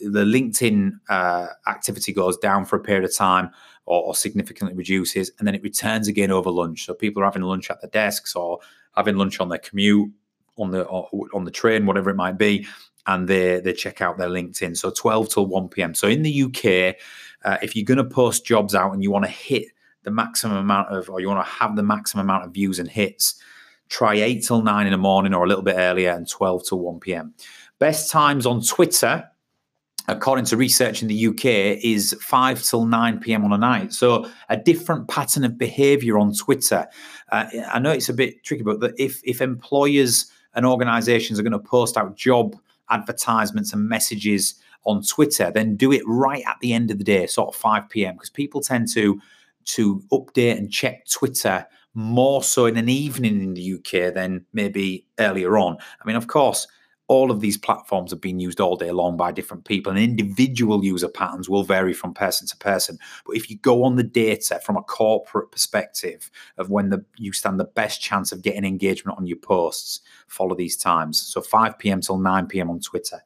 The 0.00 0.24
LinkedIn 0.24 0.92
uh, 1.08 1.48
activity 1.66 2.12
goes 2.12 2.36
down 2.36 2.64
for 2.66 2.76
a 2.76 2.80
period 2.80 3.04
of 3.04 3.14
time 3.14 3.50
or, 3.86 4.02
or, 4.02 4.14
significantly 4.14 4.76
reduces, 4.76 5.30
and 5.38 5.46
then 5.46 5.54
it 5.54 5.62
returns 5.62 6.06
again 6.06 6.30
over 6.30 6.50
lunch. 6.50 6.84
So 6.84 6.92
people 6.92 7.22
are 7.22 7.26
having 7.26 7.42
lunch 7.42 7.70
at 7.70 7.80
their 7.80 7.90
desks 7.90 8.34
or 8.34 8.58
having 8.94 9.16
lunch 9.16 9.40
on 9.40 9.48
their 9.48 9.58
commute 9.58 10.10
on 10.58 10.70
the 10.70 10.86
on 10.86 11.44
the 11.44 11.50
train, 11.50 11.86
whatever 11.86 12.10
it 12.10 12.16
might 12.16 12.38
be, 12.38 12.66
and 13.06 13.28
they 13.28 13.60
they 13.60 13.72
check 13.72 14.00
out 14.00 14.18
their 14.18 14.28
LinkedIn. 14.28 14.76
So 14.76 14.90
12 14.90 15.28
till 15.28 15.46
1 15.46 15.68
p.m. 15.68 15.94
So 15.94 16.08
in 16.08 16.22
the 16.22 16.42
UK, 16.42 16.96
uh, 17.44 17.58
if 17.62 17.76
you're 17.76 17.84
going 17.84 17.98
to 17.98 18.04
post 18.04 18.44
jobs 18.44 18.74
out 18.74 18.92
and 18.92 19.02
you 19.02 19.10
want 19.10 19.24
to 19.24 19.30
hit 19.30 19.68
the 20.02 20.10
maximum 20.10 20.56
amount 20.56 20.88
of, 20.88 21.10
or 21.10 21.20
you 21.20 21.28
want 21.28 21.44
to 21.44 21.50
have 21.50 21.76
the 21.76 21.82
maximum 21.82 22.26
amount 22.26 22.44
of 22.44 22.52
views 22.52 22.78
and 22.78 22.88
hits, 22.88 23.40
try 23.88 24.14
8 24.14 24.44
till 24.44 24.62
9 24.62 24.86
in 24.86 24.92
the 24.92 24.98
morning 24.98 25.34
or 25.34 25.44
a 25.44 25.48
little 25.48 25.64
bit 25.64 25.76
earlier 25.76 26.12
and 26.12 26.28
12 26.28 26.68
till 26.68 26.78
1 26.78 27.00
p.m. 27.00 27.34
Best 27.78 28.10
times 28.10 28.46
on 28.46 28.62
Twitter 28.62 29.28
according 30.08 30.44
to 30.46 30.56
research 30.56 31.02
in 31.02 31.08
the 31.08 31.26
UK, 31.26 31.44
is 31.82 32.16
5 32.20 32.62
till 32.62 32.86
9 32.86 33.18
p.m. 33.20 33.44
on 33.44 33.52
a 33.52 33.58
night. 33.58 33.92
So 33.92 34.30
a 34.48 34.56
different 34.56 35.08
pattern 35.08 35.44
of 35.44 35.58
behavior 35.58 36.18
on 36.18 36.34
Twitter. 36.34 36.86
Uh, 37.30 37.46
I 37.72 37.78
know 37.78 37.90
it's 37.90 38.08
a 38.08 38.14
bit 38.14 38.44
tricky, 38.44 38.62
but 38.62 38.92
if, 38.98 39.20
if 39.24 39.40
employers 39.40 40.30
and 40.56 40.66
organizations 40.66 41.38
are 41.38 41.42
going 41.42 41.52
to 41.52 41.58
post 41.58 41.96
out 41.96 42.16
job 42.16 42.56
advertisements 42.90 43.72
and 43.72 43.88
messages 43.88 44.54
on 44.84 45.02
Twitter, 45.02 45.50
then 45.52 45.76
do 45.76 45.92
it 45.92 46.02
right 46.06 46.42
at 46.46 46.56
the 46.60 46.72
end 46.72 46.90
of 46.90 46.98
the 46.98 47.04
day, 47.04 47.26
sort 47.26 47.48
of 47.48 47.56
5 47.56 47.88
p.m. 47.88 48.14
Because 48.14 48.30
people 48.30 48.60
tend 48.60 48.88
to 48.94 49.20
to 49.66 50.00
update 50.12 50.56
and 50.56 50.72
check 50.72 51.08
Twitter 51.08 51.66
more 51.94 52.42
so 52.42 52.66
in 52.66 52.76
an 52.76 52.88
evening 52.88 53.40
in 53.40 53.54
the 53.54 53.74
UK 53.74 54.14
than 54.14 54.44
maybe 54.52 55.04
earlier 55.18 55.58
on. 55.58 55.76
I 56.00 56.06
mean, 56.06 56.14
of 56.14 56.28
course, 56.28 56.68
all 57.08 57.30
of 57.30 57.40
these 57.40 57.56
platforms 57.56 58.10
have 58.10 58.20
been 58.20 58.40
used 58.40 58.60
all 58.60 58.76
day 58.76 58.90
long 58.90 59.16
by 59.16 59.30
different 59.30 59.64
people, 59.64 59.90
and 59.90 60.00
individual 60.00 60.84
user 60.84 61.08
patterns 61.08 61.48
will 61.48 61.62
vary 61.62 61.92
from 61.92 62.12
person 62.12 62.48
to 62.48 62.56
person. 62.56 62.98
But 63.24 63.36
if 63.36 63.48
you 63.48 63.58
go 63.58 63.84
on 63.84 63.94
the 63.94 64.02
data 64.02 64.60
from 64.64 64.76
a 64.76 64.82
corporate 64.82 65.52
perspective 65.52 66.30
of 66.58 66.68
when 66.70 66.90
the, 66.90 67.04
you 67.16 67.32
stand 67.32 67.60
the 67.60 67.64
best 67.64 68.00
chance 68.00 68.32
of 68.32 68.42
getting 68.42 68.64
engagement 68.64 69.18
on 69.18 69.26
your 69.26 69.36
posts, 69.36 70.00
follow 70.26 70.56
these 70.56 70.76
times. 70.76 71.20
So 71.20 71.40
5 71.40 71.78
p.m. 71.78 72.00
till 72.00 72.18
9 72.18 72.46
p.m. 72.46 72.70
on 72.70 72.80
Twitter. 72.80 73.22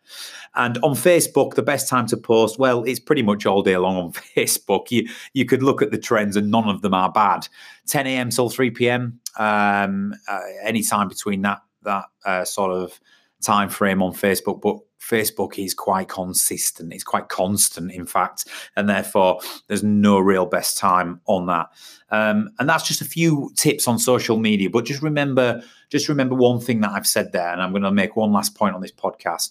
And 0.54 0.76
on 0.78 0.92
Facebook, 0.92 1.54
the 1.54 1.62
best 1.62 1.88
time 1.88 2.06
to 2.08 2.18
post, 2.18 2.58
well, 2.58 2.84
it's 2.84 3.00
pretty 3.00 3.22
much 3.22 3.46
all 3.46 3.62
day 3.62 3.78
long 3.78 3.96
on 3.96 4.12
Facebook. 4.36 4.90
You, 4.90 5.08
you 5.32 5.46
could 5.46 5.62
look 5.62 5.80
at 5.80 5.90
the 5.90 5.98
trends, 5.98 6.36
and 6.36 6.50
none 6.50 6.68
of 6.68 6.82
them 6.82 6.92
are 6.92 7.10
bad. 7.10 7.48
10 7.86 8.06
a.m. 8.06 8.30
till 8.30 8.50
3 8.50 8.70
p.m., 8.72 9.20
um, 9.38 10.14
uh, 10.28 10.40
any 10.62 10.82
time 10.82 11.08
between 11.08 11.40
that, 11.42 11.60
that 11.82 12.04
uh, 12.26 12.44
sort 12.44 12.72
of 12.72 13.00
time 13.42 13.68
frame 13.68 14.03
on 14.03 14.12
Facebook, 14.12 14.61
but 14.61 14.79
Facebook 15.00 15.59
is 15.59 15.74
quite 15.74 16.09
consistent. 16.09 16.92
It's 16.92 17.05
quite 17.05 17.29
constant, 17.29 17.90
in 17.90 18.07
fact, 18.07 18.46
and 18.76 18.88
therefore 18.88 19.40
there's 19.66 19.83
no 19.83 20.18
real 20.18 20.46
best 20.46 20.79
time 20.79 21.20
on 21.26 21.46
that. 21.46 21.68
Um, 22.11 22.50
and 22.59 22.68
that's 22.68 22.87
just 22.87 23.00
a 23.00 23.07
few 23.07 23.53
tips 23.57 23.88
on 23.88 23.98
social 23.98 24.37
media. 24.37 24.68
But 24.70 24.85
just 24.85 25.03
remember, 25.03 25.62
just 25.88 26.09
remember 26.09 26.35
one 26.35 26.61
thing 26.61 26.81
that 26.81 26.90
I've 26.90 27.07
said 27.07 27.33
there, 27.33 27.50
and 27.50 27.62
I'm 27.62 27.70
going 27.70 27.83
to 27.83 27.90
make 27.90 28.14
one 28.14 28.33
last 28.33 28.55
point 28.55 28.74
on 28.74 28.83
this 28.83 28.92
podcast. 28.92 29.50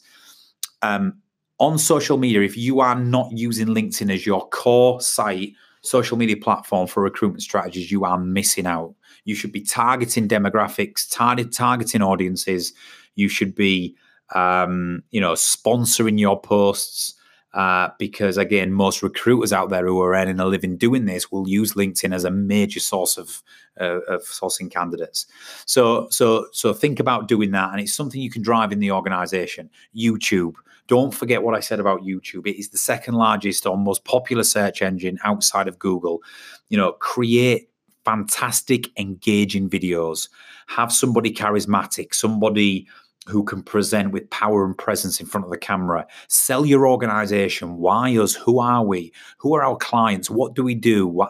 Um, 0.82 1.22
on 1.58 1.78
social 1.78 2.18
media, 2.18 2.42
if 2.42 2.56
you 2.56 2.80
are 2.80 2.96
not 2.96 3.32
using 3.34 3.68
LinkedIn 3.68 4.14
as 4.14 4.26
your 4.26 4.48
core 4.50 5.02
site, 5.02 5.54
social 5.82 6.18
media 6.18 6.38
platform 6.38 6.88
for 6.88 7.04
recruitment 7.04 7.42
strategies, 7.42 7.92
you 7.92 8.06
are 8.06 8.18
missing 8.18 8.66
out. 8.66 8.96
You 9.26 9.36
should 9.36 9.52
be 9.52 9.62
targeting 9.62 10.28
demographics, 10.28 11.10
target, 11.10 11.52
targeting 11.52 12.02
audiences 12.02 12.74
you 13.20 13.30
should 13.30 13.54
be, 13.54 13.96
um, 14.34 15.04
you 15.12 15.22
know, 15.22 15.34
sponsoring 15.34 16.20
your 16.20 16.40
posts. 16.40 17.16
Uh, 17.56 17.90
because 17.98 18.38
again, 18.38 18.72
most 18.72 19.02
recruiters 19.02 19.52
out 19.52 19.72
there 19.72 19.88
who 19.88 20.00
are 20.00 20.14
earning 20.14 20.40
a 20.40 20.46
living 20.46 20.78
doing 20.78 21.06
this 21.06 21.32
will 21.32 21.50
use 21.50 21.74
LinkedIn 21.74 22.14
as 22.14 22.24
a 22.24 22.30
major 22.30 22.80
source 22.80 23.18
of 23.18 23.42
uh, 23.82 24.02
of 24.02 24.22
sourcing 24.22 24.70
candidates. 24.70 25.26
So 25.66 26.08
so 26.12 26.46
so 26.52 26.74
think 26.74 27.00
about 27.00 27.28
doing 27.28 27.50
that, 27.52 27.72
and 27.72 27.82
it's 27.82 27.94
something 27.94 28.22
you 28.22 28.30
can 28.30 28.44
drive 28.44 28.72
in 28.72 28.80
the 28.80 28.92
organization. 28.92 29.70
YouTube. 29.98 30.54
Don't 30.88 31.14
forget 31.14 31.42
what 31.42 31.56
I 31.56 31.60
said 31.60 31.80
about 31.80 32.02
YouTube. 32.02 32.48
It 32.48 32.60
is 32.60 32.70
the 32.70 32.78
second 32.78 33.16
largest 33.16 33.66
or 33.66 33.78
most 33.78 34.06
popular 34.06 34.44
search 34.44 34.84
engine 34.84 35.18
outside 35.24 35.68
of 35.68 35.80
Google. 35.80 36.22
You 36.70 36.78
know, 36.78 36.92
create 36.94 37.70
fantastic, 38.06 38.90
engaging 39.00 39.70
videos. 39.70 40.30
Have 40.68 40.92
somebody 40.92 41.32
charismatic, 41.32 42.14
somebody 42.14 42.88
who 43.28 43.44
can 43.44 43.62
present 43.62 44.12
with 44.12 44.30
power 44.30 44.66
and 44.66 44.78
presence 44.78 45.20
in 45.20 45.26
front 45.26 45.46
of 45.46 45.52
the 45.52 45.58
camera. 45.58 46.06
Sell 46.28 46.66
your 46.66 46.88
organization. 46.88 47.78
Why 47.78 48.18
us? 48.18 48.34
Who 48.34 48.60
are 48.60 48.84
we? 48.84 49.14
Who 49.38 49.56
are 49.56 49.64
our 49.64 49.78
clients? 49.78 50.30
What 50.30 50.56
do 50.56 50.64
we 50.64 50.74
do? 50.74 51.06
Why, 51.08 51.28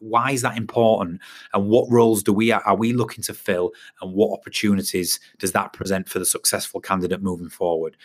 why 0.00 0.30
is 0.30 0.42
that 0.42 0.56
important? 0.56 1.20
And 1.52 1.68
what 1.68 1.90
roles 1.90 2.22
do 2.22 2.32
we 2.32 2.52
are 2.52 2.76
we 2.76 2.92
looking 2.92 3.22
to 3.24 3.34
fill? 3.34 3.72
And 4.00 4.14
what 4.14 4.32
opportunities 4.38 5.20
does 5.38 5.52
that 5.52 5.72
present 5.72 6.08
for 6.08 6.18
the 6.18 6.24
successful 6.24 6.80
candidate 6.80 7.22
moving 7.22 7.50
forward? 7.50 7.96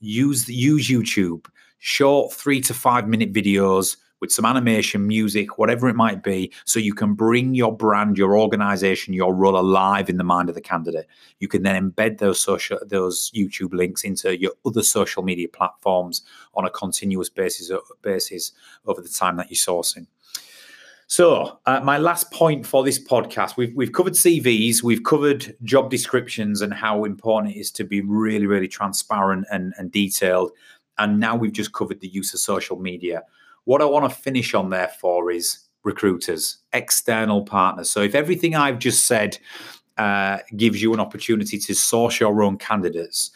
Use 0.00 0.48
use 0.48 0.88
YouTube, 0.88 1.46
short 1.78 2.32
three 2.32 2.60
to 2.62 2.72
five 2.72 3.08
minute 3.08 3.32
videos 3.32 3.96
with 4.20 4.30
some 4.30 4.44
animation, 4.44 5.06
music, 5.06 5.58
whatever 5.58 5.88
it 5.88 5.96
might 5.96 6.22
be, 6.22 6.52
so 6.64 6.78
you 6.78 6.94
can 6.94 7.14
bring 7.14 7.54
your 7.54 7.74
brand, 7.74 8.18
your 8.18 8.38
organization, 8.38 9.14
your 9.14 9.34
role 9.34 9.58
alive 9.58 10.08
in 10.08 10.18
the 10.18 10.24
mind 10.24 10.48
of 10.48 10.54
the 10.54 10.60
candidate. 10.60 11.06
You 11.38 11.48
can 11.48 11.62
then 11.62 11.90
embed 11.90 12.18
those 12.18 12.40
social 12.40 12.78
those 12.86 13.30
YouTube 13.32 13.72
links 13.72 14.04
into 14.04 14.38
your 14.38 14.52
other 14.64 14.82
social 14.82 15.22
media 15.22 15.48
platforms 15.48 16.22
on 16.54 16.64
a 16.64 16.70
continuous 16.70 17.28
basis 17.28 17.70
basis 18.02 18.52
over 18.86 19.00
the 19.00 19.08
time 19.08 19.36
that 19.36 19.50
you're 19.50 19.56
sourcing. 19.56 20.06
So, 21.10 21.58
uh, 21.66 21.80
my 21.80 21.98
last 21.98 22.30
point 22.30 22.64
for 22.64 22.84
this 22.84 22.96
podcast, 22.96 23.56
we've 23.56 23.74
we've 23.74 23.90
covered 23.90 24.12
CVs, 24.12 24.84
we've 24.84 25.02
covered 25.02 25.56
job 25.64 25.90
descriptions, 25.90 26.62
and 26.62 26.72
how 26.72 27.02
important 27.02 27.56
it 27.56 27.58
is 27.58 27.72
to 27.72 27.84
be 27.84 28.00
really, 28.00 28.46
really 28.46 28.68
transparent 28.68 29.44
and, 29.50 29.74
and 29.76 29.90
detailed. 29.90 30.52
And 30.98 31.18
now 31.18 31.34
we've 31.34 31.52
just 31.52 31.72
covered 31.72 32.00
the 32.00 32.06
use 32.06 32.32
of 32.32 32.38
social 32.38 32.78
media. 32.78 33.24
What 33.70 33.80
I 33.80 33.84
want 33.84 34.10
to 34.10 34.20
finish 34.20 34.52
on, 34.52 34.70
therefore, 34.70 35.30
is 35.30 35.60
recruiters, 35.84 36.58
external 36.72 37.44
partners. 37.44 37.88
So 37.88 38.00
if 38.00 38.16
everything 38.16 38.56
I've 38.56 38.80
just 38.80 39.06
said 39.06 39.38
uh, 39.96 40.38
gives 40.56 40.82
you 40.82 40.92
an 40.92 40.98
opportunity 40.98 41.56
to 41.56 41.74
source 41.76 42.18
your 42.18 42.42
own 42.42 42.58
candidates, 42.58 43.30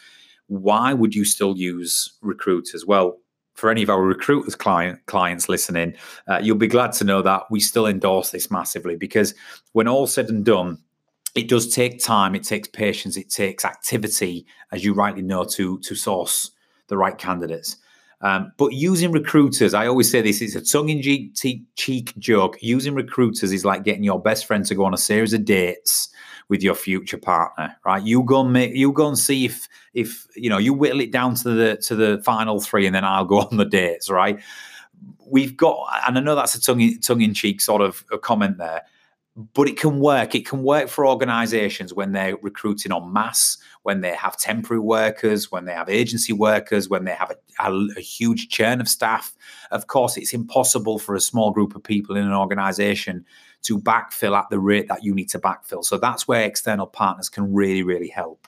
why 0.47 0.91
would 0.91 1.15
you 1.15 1.23
still 1.23 1.55
use 1.55 2.17
recruiters? 2.21 2.85
Well, 2.85 3.17
for 3.53 3.69
any 3.69 3.81
of 3.81 3.89
our 3.89 4.01
recruiters 4.01 4.55
client 4.55 4.99
clients 5.05 5.47
listening, 5.47 5.95
uh, 6.27 6.41
you'll 6.43 6.57
be 6.57 6.67
glad 6.67 6.91
to 6.95 7.05
know 7.05 7.21
that 7.21 7.43
we 7.49 7.61
still 7.61 7.87
endorse 7.87 8.31
this 8.31 8.51
massively 8.51 8.97
because 8.97 9.33
when 9.71 9.87
all 9.87 10.05
said 10.05 10.27
and 10.27 10.43
done, 10.43 10.79
it 11.33 11.47
does 11.47 11.73
take 11.73 12.03
time, 12.03 12.35
it 12.35 12.43
takes 12.43 12.67
patience, 12.67 13.15
it 13.15 13.29
takes 13.29 13.63
activity, 13.63 14.45
as 14.73 14.83
you 14.83 14.93
rightly 14.93 15.21
know, 15.21 15.45
to 15.45 15.79
to 15.79 15.95
source 15.95 16.51
the 16.89 16.97
right 16.97 17.17
candidates. 17.17 17.77
Um, 18.25 18.51
but 18.57 18.73
using 18.73 19.11
recruiters, 19.11 19.75
I 19.75 19.85
always 19.85 20.09
say 20.09 20.19
this, 20.19 20.41
it's 20.41 20.55
a 20.55 20.61
tongue 20.61 20.89
in 20.89 20.99
cheek 21.75 22.17
joke. 22.17 22.57
Using 22.59 22.95
recruiters 22.95 23.51
is 23.51 23.63
like 23.63 23.83
getting 23.83 24.03
your 24.03 24.19
best 24.19 24.47
friend 24.47 24.65
to 24.65 24.73
go 24.73 24.83
on 24.83 24.95
a 24.95 24.97
series 24.97 25.31
of 25.31 25.45
dates 25.45 26.09
with 26.49 26.63
your 26.63 26.73
future 26.73 27.19
partner, 27.19 27.77
right? 27.85 28.01
You 28.01 28.23
go 28.23 28.41
and 28.41 28.51
make, 28.51 28.73
you 28.73 28.91
go 28.91 29.07
and 29.07 29.15
see 29.15 29.45
if, 29.45 29.69
if, 29.93 30.27
you 30.35 30.49
know, 30.49 30.57
you 30.57 30.73
whittle 30.73 31.01
it 31.01 31.11
down 31.11 31.35
to 31.35 31.51
the, 31.51 31.77
to 31.77 31.93
the 31.93 32.19
final 32.25 32.59
three 32.59 32.87
and 32.87 32.95
then 32.95 33.05
I'll 33.05 33.25
go 33.25 33.41
on 33.51 33.57
the 33.57 33.65
dates, 33.65 34.09
right? 34.09 34.39
We've 35.27 35.55
got, 35.55 35.87
and 36.07 36.17
I 36.17 36.21
know 36.21 36.33
that's 36.35 36.55
a 36.55 36.61
tongue 36.61 36.81
in, 36.81 36.99
tongue 37.01 37.21
in 37.21 37.35
cheek 37.35 37.61
sort 37.61 37.83
of 37.83 38.03
comment 38.21 38.57
there, 38.57 38.81
but 39.35 39.67
it 39.67 39.77
can 39.77 39.99
work. 39.99 40.33
It 40.33 40.47
can 40.47 40.63
work 40.63 40.87
for 40.87 41.05
organizations 41.05 41.93
when 41.93 42.13
they're 42.13 42.37
recruiting 42.37 42.93
en 42.93 43.11
masse, 43.11 43.57
when 43.83 43.99
they 43.99 44.13
have 44.13 44.37
temporary 44.37 44.79
workers, 44.79 45.51
when 45.51 45.65
they 45.65 45.73
have 45.73 45.89
agency 45.89 46.31
workers, 46.31 46.87
when 46.87 47.03
they 47.03 47.11
have 47.11 47.31
a, 47.31 47.63
a, 47.63 47.87
a, 47.97 47.99
huge 47.99 48.47
churn 48.47 48.79
of 48.79 48.87
staff. 48.87 49.35
Of 49.71 49.87
course, 49.87 50.15
it's 50.15 50.33
impossible 50.33 50.99
for 50.99 51.15
a 51.15 51.19
small 51.19 51.51
group 51.51 51.75
of 51.75 51.83
people 51.83 52.15
in 52.15 52.25
an 52.25 52.33
organization 52.33 53.25
to 53.63 53.77
backfill 53.77 54.37
at 54.37 54.49
the 54.49 54.59
rate 54.59 54.87
that 54.87 55.03
you 55.03 55.13
need 55.13 55.29
to 55.29 55.39
backfill. 55.39 55.83
So 55.83 55.97
that's 55.97 56.27
where 56.27 56.43
external 56.43 56.87
partners 56.87 57.27
can 57.27 57.53
really, 57.53 57.83
really 57.83 58.09
help. 58.09 58.47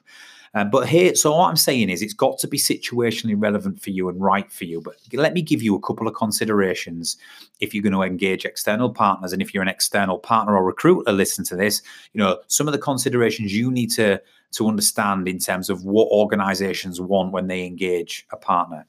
Um, 0.57 0.71
but 0.71 0.87
here, 0.87 1.13
so 1.13 1.35
what 1.35 1.49
I'm 1.49 1.55
saying 1.55 1.91
is 1.91 2.01
it's 2.01 2.15
got 2.15 2.39
to 2.39 2.47
be 2.47 2.57
situationally 2.57 3.35
relevant 3.37 3.79
for 3.79 3.91
you 3.91 4.09
and 4.09 4.19
right 4.19 4.51
for 4.51 4.65
you. 4.65 4.81
But 4.81 4.95
let 5.13 5.33
me 5.33 5.43
give 5.43 5.61
you 5.61 5.75
a 5.75 5.79
couple 5.79 6.07
of 6.07 6.15
considerations 6.15 7.15
if 7.59 7.75
you're 7.75 7.83
going 7.83 7.93
to 7.93 8.01
engage 8.01 8.43
external 8.43 8.91
partners. 8.91 9.33
And 9.33 9.41
if 9.41 9.53
you're 9.53 9.61
an 9.61 9.69
external 9.69 10.17
partner 10.17 10.55
or 10.55 10.65
recruiter, 10.65 11.11
listen 11.11 11.45
to 11.45 11.55
this. 11.55 11.83
You 12.13 12.19
know, 12.19 12.39
some 12.47 12.67
of 12.67 12.71
the 12.71 12.79
considerations 12.79 13.55
you 13.55 13.69
need 13.69 13.91
to 13.91 14.19
to 14.53 14.67
understand 14.67 15.27
in 15.27 15.37
terms 15.37 15.69
of 15.69 15.83
what 15.83 16.07
organizations 16.09 16.99
want 16.99 17.33
when 17.33 17.47
they 17.47 17.65
engage 17.65 18.25
a 18.31 18.37
partner. 18.37 18.87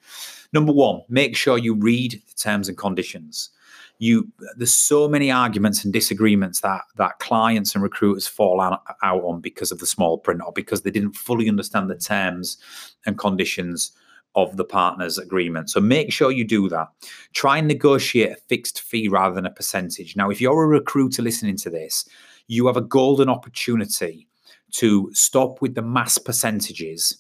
Number 0.53 0.73
one, 0.73 1.03
make 1.09 1.37
sure 1.37 1.59
you 1.59 1.75
read 1.75 2.13
the 2.13 2.35
terms 2.35 2.69
and 2.69 2.79
conditions 2.79 3.51
you 3.99 4.29
there's 4.57 4.75
so 4.75 5.09
many 5.09 5.31
arguments 5.31 5.85
and 5.85 5.93
disagreements 5.93 6.61
that 6.61 6.83
that 6.97 7.19
clients 7.19 7.75
and 7.75 7.83
recruiters 7.83 8.27
fall 8.27 8.61
out, 8.61 8.83
out 9.03 9.23
on 9.25 9.41
because 9.41 9.73
of 9.73 9.79
the 9.79 9.87
small 9.87 10.19
print 10.19 10.41
or 10.45 10.53
because 10.53 10.83
they 10.83 10.91
didn't 10.91 11.17
fully 11.17 11.49
understand 11.49 11.91
the 11.91 11.97
terms 11.97 12.59
and 13.07 13.19
conditions 13.19 13.93
of 14.35 14.57
the 14.57 14.65
partner's 14.65 15.19
agreement. 15.19 15.69
So 15.69 15.81
make 15.81 16.13
sure 16.13 16.31
you 16.31 16.45
do 16.45 16.69
that. 16.69 16.89
Try 17.33 17.59
and 17.59 17.67
negotiate 17.67 18.33
a 18.33 18.37
fixed 18.37 18.81
fee 18.81 19.09
rather 19.09 19.35
than 19.35 19.47
a 19.47 19.51
percentage. 19.51 20.15
Now, 20.15 20.31
if 20.31 20.41
you're 20.41 20.63
a 20.63 20.69
recruiter 20.69 21.23
listening 21.23 21.57
to 21.57 21.71
this, 21.71 22.09
you 22.47 22.67
have 22.67 22.77
a 22.77 22.83
golden 22.83 23.29
opportunity 23.29 24.29
to 24.73 25.11
stop 25.13 25.61
with 25.61 25.75
the 25.75 25.83
mass 25.83 26.19
percentages 26.19 27.17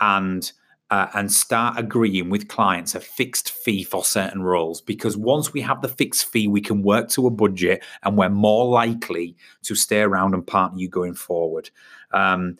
and 0.00 0.52
uh, 0.90 1.08
and 1.14 1.30
start 1.30 1.78
agreeing 1.78 2.30
with 2.30 2.48
clients 2.48 2.94
a 2.94 3.00
fixed 3.00 3.50
fee 3.50 3.84
for 3.84 4.04
certain 4.04 4.42
roles 4.42 4.80
because 4.80 5.16
once 5.16 5.52
we 5.52 5.60
have 5.60 5.82
the 5.82 5.88
fixed 5.88 6.26
fee, 6.26 6.48
we 6.48 6.60
can 6.60 6.82
work 6.82 7.08
to 7.10 7.26
a 7.26 7.30
budget 7.30 7.84
and 8.02 8.16
we're 8.16 8.28
more 8.30 8.66
likely 8.66 9.36
to 9.62 9.74
stay 9.74 10.00
around 10.00 10.34
and 10.34 10.46
partner 10.46 10.78
you 10.78 10.88
going 10.88 11.14
forward. 11.14 11.70
Um, 12.12 12.56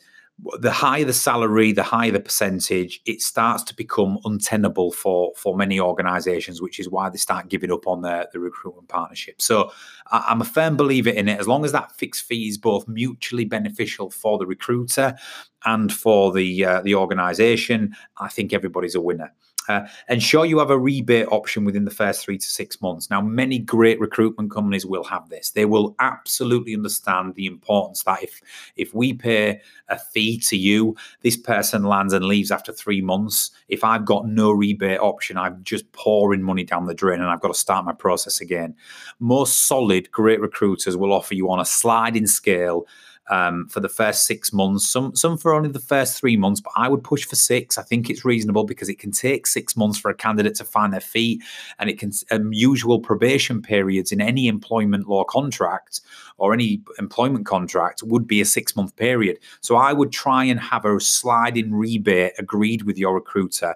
the 0.61 0.71
higher 0.71 1.05
the 1.05 1.13
salary, 1.13 1.73
the 1.73 1.83
higher 1.83 2.13
the 2.13 2.21
percentage, 2.21 3.01
it 3.07 3.21
starts 3.21 3.63
to 3.65 3.75
become 3.75 4.19
untenable 4.25 4.93
for 4.93 5.33
for 5.37 5.57
many 5.57 5.81
organisations, 5.81 6.63
which 6.63 6.79
is 6.79 6.89
why 6.89 7.09
they 7.09 7.19
start 7.19 7.49
giving 7.49 7.73
up 7.73 7.87
on 7.87 8.03
their 8.03 8.27
the 8.33 8.39
recruitment 8.39 8.89
partnership. 8.89 9.43
So 9.43 9.73
I, 10.07 10.25
am 10.29 10.41
a 10.41 10.45
firm 10.45 10.77
believer 10.77 11.11
in 11.11 11.29
it. 11.29 11.41
As 11.41 11.49
long 11.49 11.65
as 11.65 11.73
that 11.73 11.93
fixed 11.93 12.25
fee 12.25 12.49
is 12.49 12.57
both 12.57 12.87
mutually 12.87 13.45
beneficial 13.45 14.11
for 14.11 14.39
the 14.39 14.47
recruiter 14.47 15.17
and 15.65 15.93
for 15.93 16.33
the 16.33 16.65
uh, 16.65 16.81
the 16.83 16.95
organisation, 16.95 17.97
I 18.19 18.29
think 18.29 18.53
everybody's 18.53 18.95
a 18.95 19.01
winner. 19.01 19.33
Uh, 19.69 19.87
ensure 20.09 20.47
you 20.47 20.59
have 20.59 20.71
a 20.71 20.79
rebate 20.79 21.29
option 21.31 21.65
within 21.65 21.85
the 21.85 21.91
first 21.91 22.25
three 22.25 22.39
to 22.39 22.47
six 22.47 22.81
months. 22.81 23.11
Now, 23.11 23.21
many 23.21 23.59
great 23.59 24.01
recruitment 24.01 24.51
companies 24.51 24.87
will 24.87 25.05
have 25.05 25.29
this. 25.29 25.51
They 25.51 25.67
will 25.67 25.95
absolutely 25.99 26.75
understand 26.75 27.35
the 27.35 27.47
importance 27.47 28.03
that 28.05 28.23
if 28.23 28.41
if 28.77 28.95
we 28.95 29.13
pay 29.13 29.61
a 29.89 29.99
fee 29.99 30.39
to 30.39 30.57
you, 30.57 30.97
this 31.23 31.37
person 31.37 31.85
lands 31.85 32.13
and 32.13 32.25
leaves 32.25 32.51
after 32.51 32.73
three 32.73 33.01
months. 33.01 33.51
If 33.69 33.85
I've 33.85 34.05
got 34.05 34.27
no 34.27 34.51
rebate 34.51 35.01
option, 35.01 35.37
I'm 35.37 35.63
just 35.65 35.91
pouring 35.93 36.43
money 36.43 36.65
down 36.65 36.87
the 36.87 36.95
drain 36.95 37.21
and 37.21 37.29
I've 37.29 37.41
got 37.41 37.49
to 37.49 37.59
start 37.59 37.85
my 37.85 37.93
process 37.93 38.41
again. 38.41 38.75
Most 39.19 39.67
solid, 39.67 40.11
great 40.11 40.41
recruiters 40.41 40.97
will 40.97 41.13
offer 41.13 41.35
you 41.35 41.51
on 41.51 41.61
a 41.61 41.65
sliding 41.65 42.27
scale 42.27 42.87
um, 43.31 43.69
for 43.69 43.81
the 43.81 43.89
first 43.89 44.27
six 44.27 44.53
months. 44.53 44.89
Some 44.89 45.15
some 45.15 45.37
for 45.37 45.55
only 45.55 45.69
the 45.69 45.79
first 45.79 46.19
three 46.19 46.37
months, 46.37 46.61
but 46.61 46.73
I 46.77 46.89
would 46.89 47.05
push 47.05 47.25
for 47.25 47.37
six. 47.37 47.79
I 47.79 47.83
think 47.83 48.09
it's 48.09 48.25
reasonable 48.25 48.65
because 48.65 48.89
it 48.89 48.99
can 48.99 49.11
take 49.11 49.47
six 49.47 49.77
months 49.77 49.99
for 49.99 50.11
a 50.11 50.15
candidate 50.15 50.55
to 50.57 50.65
find 50.65 50.93
their 50.93 51.01
feet, 51.01 51.43
and 51.79 51.91
it 51.91 51.99
can 51.99 52.13
um, 52.31 52.53
usual 52.53 53.01
probation 53.01 53.63
periods 53.63 54.13
in 54.13 54.21
any 54.21 54.49
employment 54.49 55.09
law 55.09 55.25
contract 55.25 56.01
or 56.39 56.53
any 56.53 56.81
employment 56.99 57.47
contract 57.47 58.03
would 58.03 58.27
be 58.27 58.41
a 58.41 58.45
six 58.45 58.77
month 58.77 58.97
period. 58.97 59.39
So 59.61 59.77
I 59.77 59.93
would 59.93 60.13
try 60.13 60.45
and 60.45 60.61
have 60.61 60.85
a 60.85 61.01
sliding 61.01 61.75
rebate 61.75 62.33
agreed 62.39 62.83
with 62.83 62.99
your 62.99 63.15
recruiter. 63.15 63.75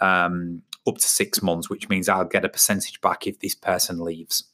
Um, 0.00 0.62
up 0.84 0.98
to 0.98 1.06
six 1.06 1.42
months, 1.42 1.70
which 1.70 1.88
means 1.88 2.08
I'll 2.08 2.24
get 2.24 2.44
a 2.44 2.48
percentage 2.48 3.00
back 3.00 3.28
if 3.28 3.38
this 3.38 3.54
person 3.54 4.00
leaves. 4.00 4.51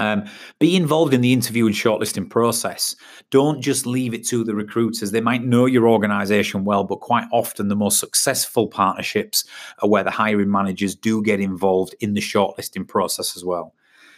Um, 0.00 0.26
be 0.60 0.76
involved 0.76 1.12
in 1.12 1.22
the 1.22 1.32
interview 1.32 1.66
and 1.66 1.74
shortlisting 1.74 2.30
process. 2.30 2.94
Don't 3.30 3.60
just 3.60 3.84
leave 3.84 4.14
it 4.14 4.24
to 4.28 4.44
the 4.44 4.54
recruiters. 4.54 5.10
They 5.10 5.20
might 5.20 5.42
know 5.42 5.66
your 5.66 5.88
organization 5.88 6.64
well, 6.64 6.84
but 6.84 7.00
quite 7.00 7.26
often 7.32 7.66
the 7.66 7.74
most 7.74 7.98
successful 7.98 8.68
partnerships 8.68 9.44
are 9.80 9.88
where 9.88 10.04
the 10.04 10.10
hiring 10.10 10.50
managers 10.50 10.94
do 10.94 11.22
get 11.22 11.40
involved 11.40 11.96
in 12.00 12.14
the 12.14 12.20
shortlisting 12.20 12.86
process 12.86 13.36
as 13.36 13.44
well. 13.44 13.74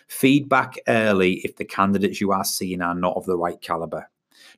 Feedback 0.08 0.76
early 0.88 1.34
if 1.44 1.56
the 1.56 1.64
candidates 1.64 2.20
you 2.20 2.32
are 2.32 2.44
seeing 2.44 2.82
are 2.82 2.94
not 2.94 3.16
of 3.16 3.24
the 3.26 3.38
right 3.38 3.60
caliber. 3.62 4.10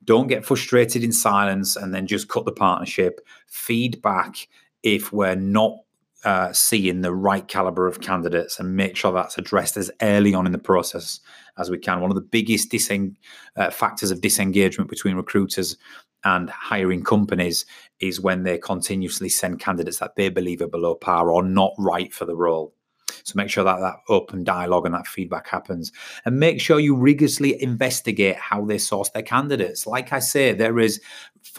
Don't 0.05 0.27
get 0.27 0.45
frustrated 0.45 1.05
in 1.05 1.13
silence 1.13 1.77
and 1.77 1.95
then 1.95 2.07
just 2.07 2.29
cut 2.29 2.45
the 2.45 2.53
partnership. 2.53 3.21
Feedback 3.47 4.49
if 4.83 5.13
we're 5.13 5.37
not 5.37 5.77
uh, 6.25 6.53
seeing 6.53 7.01
the 7.01 7.15
right 7.15 7.47
caliber 7.49 7.87
of 7.87 8.01
candidates 8.01 8.59
and 8.59 8.77
make 8.77 8.97
sure 8.97 9.13
that's 9.13 9.39
addressed 9.39 9.77
as 9.77 9.91
early 10.01 10.35
on 10.35 10.47
in 10.47 10.53
the 10.53 10.59
process 10.59 11.21
as 11.59 11.71
we 11.71 11.79
can. 11.79 12.01
One 12.01 12.11
of 12.11 12.15
the 12.15 12.21
biggest 12.21 12.73
uh, 13.57 13.71
factors 13.71 14.11
of 14.11 14.21
disengagement 14.21 14.89
between 14.89 15.17
recruiters 15.17 15.77
and 16.25 16.49
hiring 16.51 17.03
companies 17.03 17.67
is 18.01 18.21
when 18.21 18.45
they 18.45 18.59
continuously 18.59 19.29
send 19.29 19.61
candidates 19.61 19.99
that 19.99 20.15
they 20.17 20.29
believe 20.29 20.63
are 20.63 20.69
below 20.69 20.95
par 20.95 21.31
or 21.31 21.43
not 21.43 21.73
right 21.79 22.13
for 22.13 22.25
the 22.25 22.37
role. 22.37 22.75
So 23.25 23.35
make 23.37 23.51
sure 23.51 23.65
that 23.65 23.81
that 23.81 23.97
open 24.09 24.45
dialogue 24.45 24.87
and 24.87 24.95
that 24.95 25.07
feedback 25.07 25.49
happens. 25.49 25.93
And 26.25 26.41
make 26.41 26.61
sure 26.61 26.81
you 26.81 26.95
rigorously 26.97 27.61
investigate 27.63 28.37
how 28.37 28.65
they 28.65 28.79
source 28.79 29.11
their 29.11 29.23
candidates. 29.23 29.87
Like 29.87 30.13
I 30.13 30.19
say, 30.19 30.53
there 30.53 30.79
is 30.79 31.01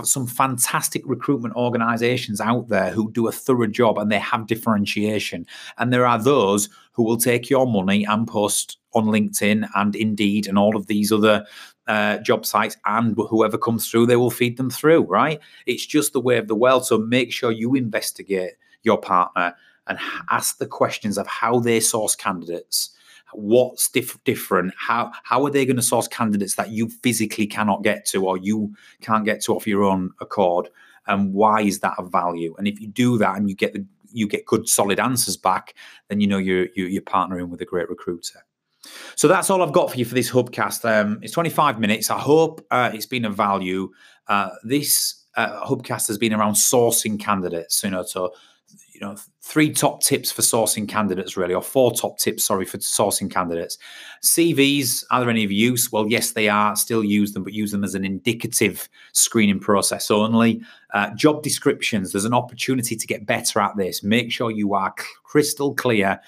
some 0.04 0.28
fantastic 0.28 1.04
recruitment 1.06 1.56
organizations 1.56 2.40
out 2.40 2.70
there 2.70 2.92
who 2.92 3.12
do 3.12 3.28
a 3.28 3.32
thorough 3.32 3.68
job 3.68 3.98
and 3.98 4.12
they 4.12 4.20
have 4.20 4.48
differentiation. 4.48 5.46
And 5.78 5.92
there 5.92 6.06
are 6.06 6.22
those 6.22 6.70
who 6.94 7.04
will 7.04 7.18
take 7.18 7.50
your 7.50 7.68
money 7.68 8.06
and 8.06 8.28
post 8.28 8.78
on 8.94 9.06
LinkedIn 9.06 9.68
and 9.76 9.96
Indeed 9.96 10.48
and 10.48 10.58
all 10.58 10.76
of 10.76 10.88
these 10.88 11.12
other 11.12 11.46
uh, 11.88 12.18
job 12.20 12.46
sites, 12.46 12.78
and 12.86 13.14
whoever 13.30 13.58
comes 13.58 13.90
through, 13.90 14.06
they 14.06 14.16
will 14.16 14.32
feed 14.32 14.56
them 14.56 14.70
through, 14.70 15.02
right? 15.02 15.42
It's 15.66 15.86
just 15.86 16.14
the 16.14 16.22
way 16.22 16.38
of 16.38 16.48
the 16.48 16.56
world. 16.56 16.86
So 16.86 16.98
make 16.98 17.34
sure 17.34 17.52
you 17.52 17.76
investigate 17.76 18.54
your 18.84 19.00
partner 19.00 19.56
and 19.88 19.98
ask 20.32 20.58
the 20.58 20.68
questions 20.68 21.18
of 21.18 21.28
how 21.28 21.60
they 21.60 21.80
source 21.80 22.16
candidates 22.16 22.92
what's 23.36 23.90
diff- 23.90 24.24
different 24.24 24.74
how 24.78 25.12
how 25.24 25.44
are 25.44 25.50
they 25.50 25.66
going 25.66 25.76
to 25.76 25.82
source 25.82 26.08
candidates 26.08 26.56
that 26.56 26.70
you 26.70 26.88
physically 26.88 27.48
cannot 27.48 27.84
get 27.84 28.06
to 28.06 28.26
or 28.26 28.38
you 28.38 28.74
can't 29.02 29.26
get 29.26 29.42
to 29.42 29.56
off 29.56 29.68
your 29.68 29.84
own 29.84 30.12
accord 30.22 30.70
and 31.08 31.34
why 31.34 31.62
is 31.62 31.80
that 31.80 31.94
of 31.98 32.12
value 32.12 32.54
and 32.58 32.68
if 32.68 32.80
you 32.80 32.88
do 32.88 33.18
that 33.18 33.36
and 33.36 33.50
you 33.50 33.56
get 33.56 33.74
the 33.74 33.86
you 34.12 34.28
get 34.28 34.46
good 34.46 34.70
solid 34.70 35.00
answers 35.00 35.36
back 35.36 35.74
then 36.08 36.22
you 36.22 36.28
know 36.28 36.38
you're 36.38 36.68
you're 36.76 37.02
partnering 37.02 37.50
with 37.50 37.62
a 37.62 37.66
great 37.66 37.90
recruiter 37.90 38.46
so 39.16 39.28
that's 39.28 39.50
all 39.50 39.62
I've 39.62 39.72
got 39.72 39.92
for 39.92 39.98
you 39.98 40.06
for 40.06 40.14
this 40.14 40.30
Hubcast. 40.30 40.84
Um, 40.84 41.20
it's 41.22 41.32
25 41.32 41.80
minutes. 41.80 42.10
I 42.10 42.20
hope 42.20 42.66
uh, 42.70 42.92
it's 42.94 43.06
been 43.06 43.24
of 43.24 43.34
value. 43.34 43.90
Uh, 44.28 44.50
this 44.64 45.24
uh, 45.36 45.66
Hubcast 45.66 46.08
has 46.08 46.18
been 46.18 46.34
around 46.34 46.54
sourcing 46.54 47.20
candidates, 47.20 47.84
you 47.84 47.92
know, 47.92 48.04
so 48.04 48.34
know 49.04 49.16
three 49.42 49.72
top 49.72 50.02
tips 50.02 50.32
for 50.32 50.42
sourcing 50.42 50.88
candidates 50.88 51.36
really 51.36 51.54
or 51.54 51.62
four 51.62 51.94
top 51.94 52.18
tips 52.18 52.44
sorry 52.44 52.66
for 52.66 52.78
sourcing 52.78 53.30
candidates. 53.30 53.78
Cvs 54.24 55.04
are 55.12 55.20
there 55.22 55.30
any 55.30 55.44
of 55.44 55.52
use? 55.52 55.92
Well 55.92 56.08
yes 56.08 56.32
they 56.32 56.50
are. 56.50 56.76
Still 56.76 57.04
use 57.04 57.34
them 57.34 57.44
but 57.44 57.54
use 57.54 57.72
them 57.72 57.84
as 57.84 57.96
an 57.96 58.06
indicative 58.06 58.88
screening 59.12 59.60
process 59.60 60.10
only. 60.10 60.62
Uh, 60.94 61.10
job 61.16 61.44
descriptions 61.44 62.12
there's 62.12 62.26
an 62.26 62.34
opportunity 62.34 62.96
to 62.96 63.08
get 63.08 63.26
better 63.26 63.60
at 63.60 63.76
this. 63.78 64.04
Make 64.04 64.32
sure 64.32 64.52
you 64.52 64.74
are 64.74 64.94
crystal 65.24 65.74
clear 65.74 66.20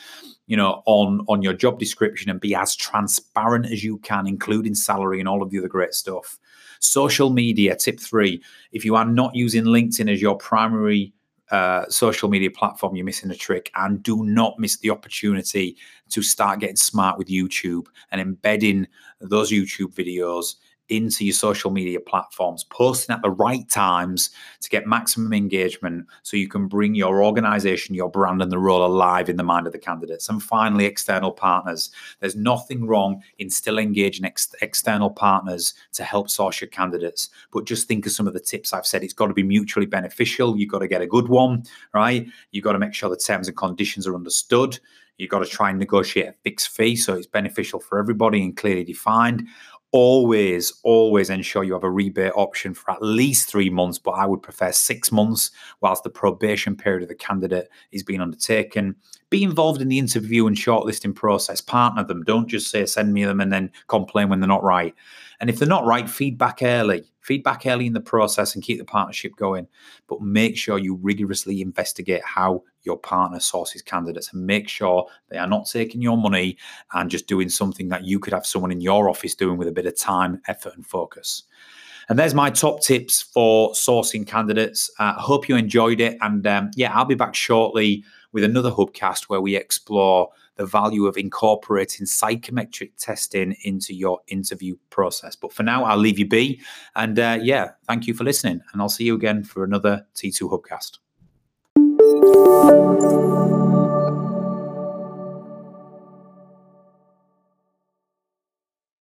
you 0.47 0.57
know 0.57 0.83
on 0.85 1.25
on 1.27 1.41
your 1.41 1.53
job 1.53 1.79
description 1.79 2.29
and 2.29 2.39
be 2.39 2.53
as 2.55 2.75
transparent 2.75 3.65
as 3.71 3.83
you 3.83 3.97
can 3.99 4.27
including 4.27 4.75
salary 4.75 5.19
and 5.19 5.27
all 5.27 5.41
of 5.41 5.49
the 5.49 5.59
other 5.59 5.67
great 5.67 5.93
stuff. 5.93 6.38
Social 6.79 7.29
media 7.29 7.75
tip 7.75 7.99
three 7.99 8.43
if 8.71 8.85
you 8.85 8.95
are 8.95 9.05
not 9.05 9.35
using 9.35 9.63
linkedin 9.63 10.11
as 10.11 10.21
your 10.21 10.38
primary 10.38 11.13
uh, 11.51 11.86
social 11.89 12.29
media 12.29 12.49
platform, 12.49 12.95
you're 12.95 13.05
missing 13.05 13.31
a 13.31 13.36
trick. 13.36 13.71
And 13.75 14.01
do 14.01 14.23
not 14.25 14.60
miss 14.60 14.77
the 14.77 14.89
opportunity 14.89 15.77
to 16.10 16.21
start 16.21 16.60
getting 16.60 16.75
smart 16.75 17.17
with 17.17 17.27
YouTube 17.27 17.88
and 18.12 18.19
embedding 18.19 18.88
those 19.19 19.51
YouTube 19.51 19.93
videos 19.93 20.55
into 20.89 21.26
your 21.26 21.34
social 21.34 21.71
media 21.71 22.00
platforms, 22.00 22.63
posting 22.65 23.13
at 23.13 23.21
the 23.21 23.30
right 23.30 23.67
times 23.69 24.30
to 24.62 24.69
get 24.69 24.88
maximum 24.88 25.34
engagement 25.34 26.06
so 26.24 26.38
you 26.38 26.48
can 26.48 26.67
bring 26.67 26.93
your 26.93 27.24
organization, 27.24 27.95
your 27.95 28.10
brand, 28.10 28.41
and 28.41 28.52
the 28.52 28.60
role 28.60 28.86
alive 28.86 29.30
in 29.30 29.38
the 29.38 29.43
mind 29.43 29.65
of 29.65 29.74
the 29.74 29.80
candidates. 29.80 30.30
And 30.30 30.41
finally, 30.41 30.86
external 30.86 31.32
partners. 31.32 31.89
There's 32.19 32.36
nothing 32.36 32.86
wrong 32.86 33.24
in 33.39 33.50
still 33.50 33.80
engaging 33.80 34.26
ex- 34.26 34.56
external 34.62 35.10
partners 35.10 35.74
to 35.93 36.04
help 36.04 36.30
source 36.30 36.62
your 36.62 36.69
candidates, 36.69 37.30
but 37.52 37.65
just 37.65 37.88
think 37.88 38.06
of 38.06 38.12
some 38.12 38.28
of 38.28 38.34
the 38.34 38.39
tips 38.39 38.74
I've 38.74 38.86
said. 38.86 39.04
It's 39.04 39.13
got 39.13 39.28
to 39.28 39.34
be 39.34 39.43
mutually 39.43 39.86
beneficial. 39.86 40.58
You've 40.58 40.71
got 40.71 40.80
to 40.80 40.88
get 40.88 41.02
a 41.02 41.08
good 41.08 41.30
one, 41.30 41.63
right? 41.93 42.28
You've 42.52 42.63
got 42.63 42.74
to 42.74 42.80
make 42.80 42.93
sure 42.93 43.10
the 43.10 43.17
terms 43.17 43.48
and 43.48 43.58
conditions 43.58 44.08
are 44.08 44.15
understood. 44.15 44.80
You've 45.17 45.30
got 45.30 45.39
to 45.39 45.45
try 45.45 45.69
and 45.69 45.80
negotiate 45.80 46.28
a 46.28 46.34
fixed 46.43 46.69
fee 46.69 46.95
so 46.95 47.13
it's 47.13 47.28
beneficial 47.28 47.80
for 47.80 48.00
everybody 48.00 48.43
and 48.43 48.56
clearly 48.56 48.84
defined 48.84 49.48
always, 49.95 50.73
always 50.84 51.29
ensure 51.29 51.63
you 51.63 51.71
have 51.71 51.86
a 51.86 51.89
rebate 51.89 52.34
option 52.36 52.73
for 52.73 52.91
at 52.91 53.01
least 53.01 53.47
three 53.47 53.69
months, 53.69 53.97
but 53.97 54.12
I 54.12 54.25
would 54.25 54.43
prefer 54.43 54.73
six 54.73 55.10
months 55.10 55.51
whilst 55.79 56.03
the 56.03 56.10
probation 56.10 56.75
period 56.75 57.03
of 57.03 57.08
the 57.08 57.15
candidate 57.15 57.69
is 57.93 58.03
being 58.03 58.19
undertaken. 58.19 58.97
Be 59.29 59.41
involved 59.41 59.81
in 59.81 59.88
the 59.88 59.97
interview 59.97 60.47
and 60.47 60.58
shortlisting 60.58 61.15
process, 61.15 61.62
partner 61.62 62.03
them. 62.03 62.23
Don't 62.23 62.49
just 62.49 62.69
say, 62.69 62.86
send 62.86 63.13
me 63.13 63.23
them 63.23 63.39
and 63.39 63.53
then 63.53 63.71
complain 63.88 64.27
when 64.27 64.41
they're 64.41 64.49
not 64.49 64.65
right. 64.65 64.93
And 65.39 65.49
if 65.49 65.60
they're 65.60 65.67
not 65.67 65.86
right, 65.86 66.10
feedback 66.10 66.62
early. 66.62 67.05
Feedback 67.25 67.65
early 67.65 67.88
in 67.88 67.93
the 67.93 67.99
process 67.99 68.53
and 68.53 68.63
keep 68.63 68.77
the 68.77 68.85
partnership 68.85 69.35
going. 69.35 69.67
But 70.07 70.21
make 70.21 70.55
sure 70.55 70.77
you 70.77 70.95
rigorously 71.01 71.59
investigate 71.59 72.23
how 72.23 72.61
your 72.83 72.97
partner 72.97 73.39
sources 73.39 73.81
candidates 73.81 74.31
and 74.31 74.45
make 74.45 74.69
sure 74.69 75.07
they 75.29 75.38
are 75.38 75.47
not 75.47 75.67
taking 75.67 76.03
your 76.03 76.17
money 76.17 76.55
and 76.93 77.09
just 77.09 77.25
doing 77.25 77.49
something 77.49 77.89
that 77.89 78.03
you 78.03 78.19
could 78.19 78.33
have 78.33 78.45
someone 78.45 78.71
in 78.71 78.79
your 78.79 79.09
office 79.09 79.33
doing 79.33 79.57
with 79.57 79.67
a 79.67 79.71
bit 79.71 79.88
of 79.88 79.97
time, 79.97 80.39
effort, 80.47 80.75
and 80.75 80.85
focus. 80.85 81.43
And 82.09 82.19
there's 82.19 82.35
my 82.35 82.51
top 82.51 82.81
tips 82.81 83.23
for 83.23 83.71
sourcing 83.71 84.27
candidates. 84.27 84.91
I 84.99 85.09
uh, 85.09 85.13
hope 85.19 85.49
you 85.49 85.55
enjoyed 85.55 85.99
it. 85.99 86.17
And 86.21 86.45
um, 86.45 86.69
yeah, 86.75 86.93
I'll 86.93 87.05
be 87.05 87.15
back 87.15 87.33
shortly 87.33 88.03
with 88.31 88.43
another 88.43 88.69
Hubcast 88.69 89.23
where 89.23 89.41
we 89.41 89.55
explore 89.55 90.29
the 90.56 90.65
value 90.65 91.06
of 91.06 91.18
incorporating 91.18 92.06
psychometric 92.06 92.96
testing 92.98 93.56
into 93.63 93.94
your 93.94 94.20
interview 94.28 94.76
process. 94.89 95.36
But 95.36 95.54
for 95.54 95.63
now, 95.63 95.84
I'll 95.84 95.98
leave 95.98 96.20
you 96.20 96.28
be. 96.28 96.62
And 96.96 97.20
uh, 97.20 97.39
yeah, 97.41 97.72
thank 97.88 98.08
you 98.08 98.13
for 98.13 98.24
listening. 98.24 98.62
And 98.74 98.82
I'll 98.82 98.89
see 98.89 99.06
you 99.06 99.15
again 99.15 99.44
for 99.44 99.63
another 99.63 100.06
T2 100.15 100.50
Hubcast. 100.52 101.00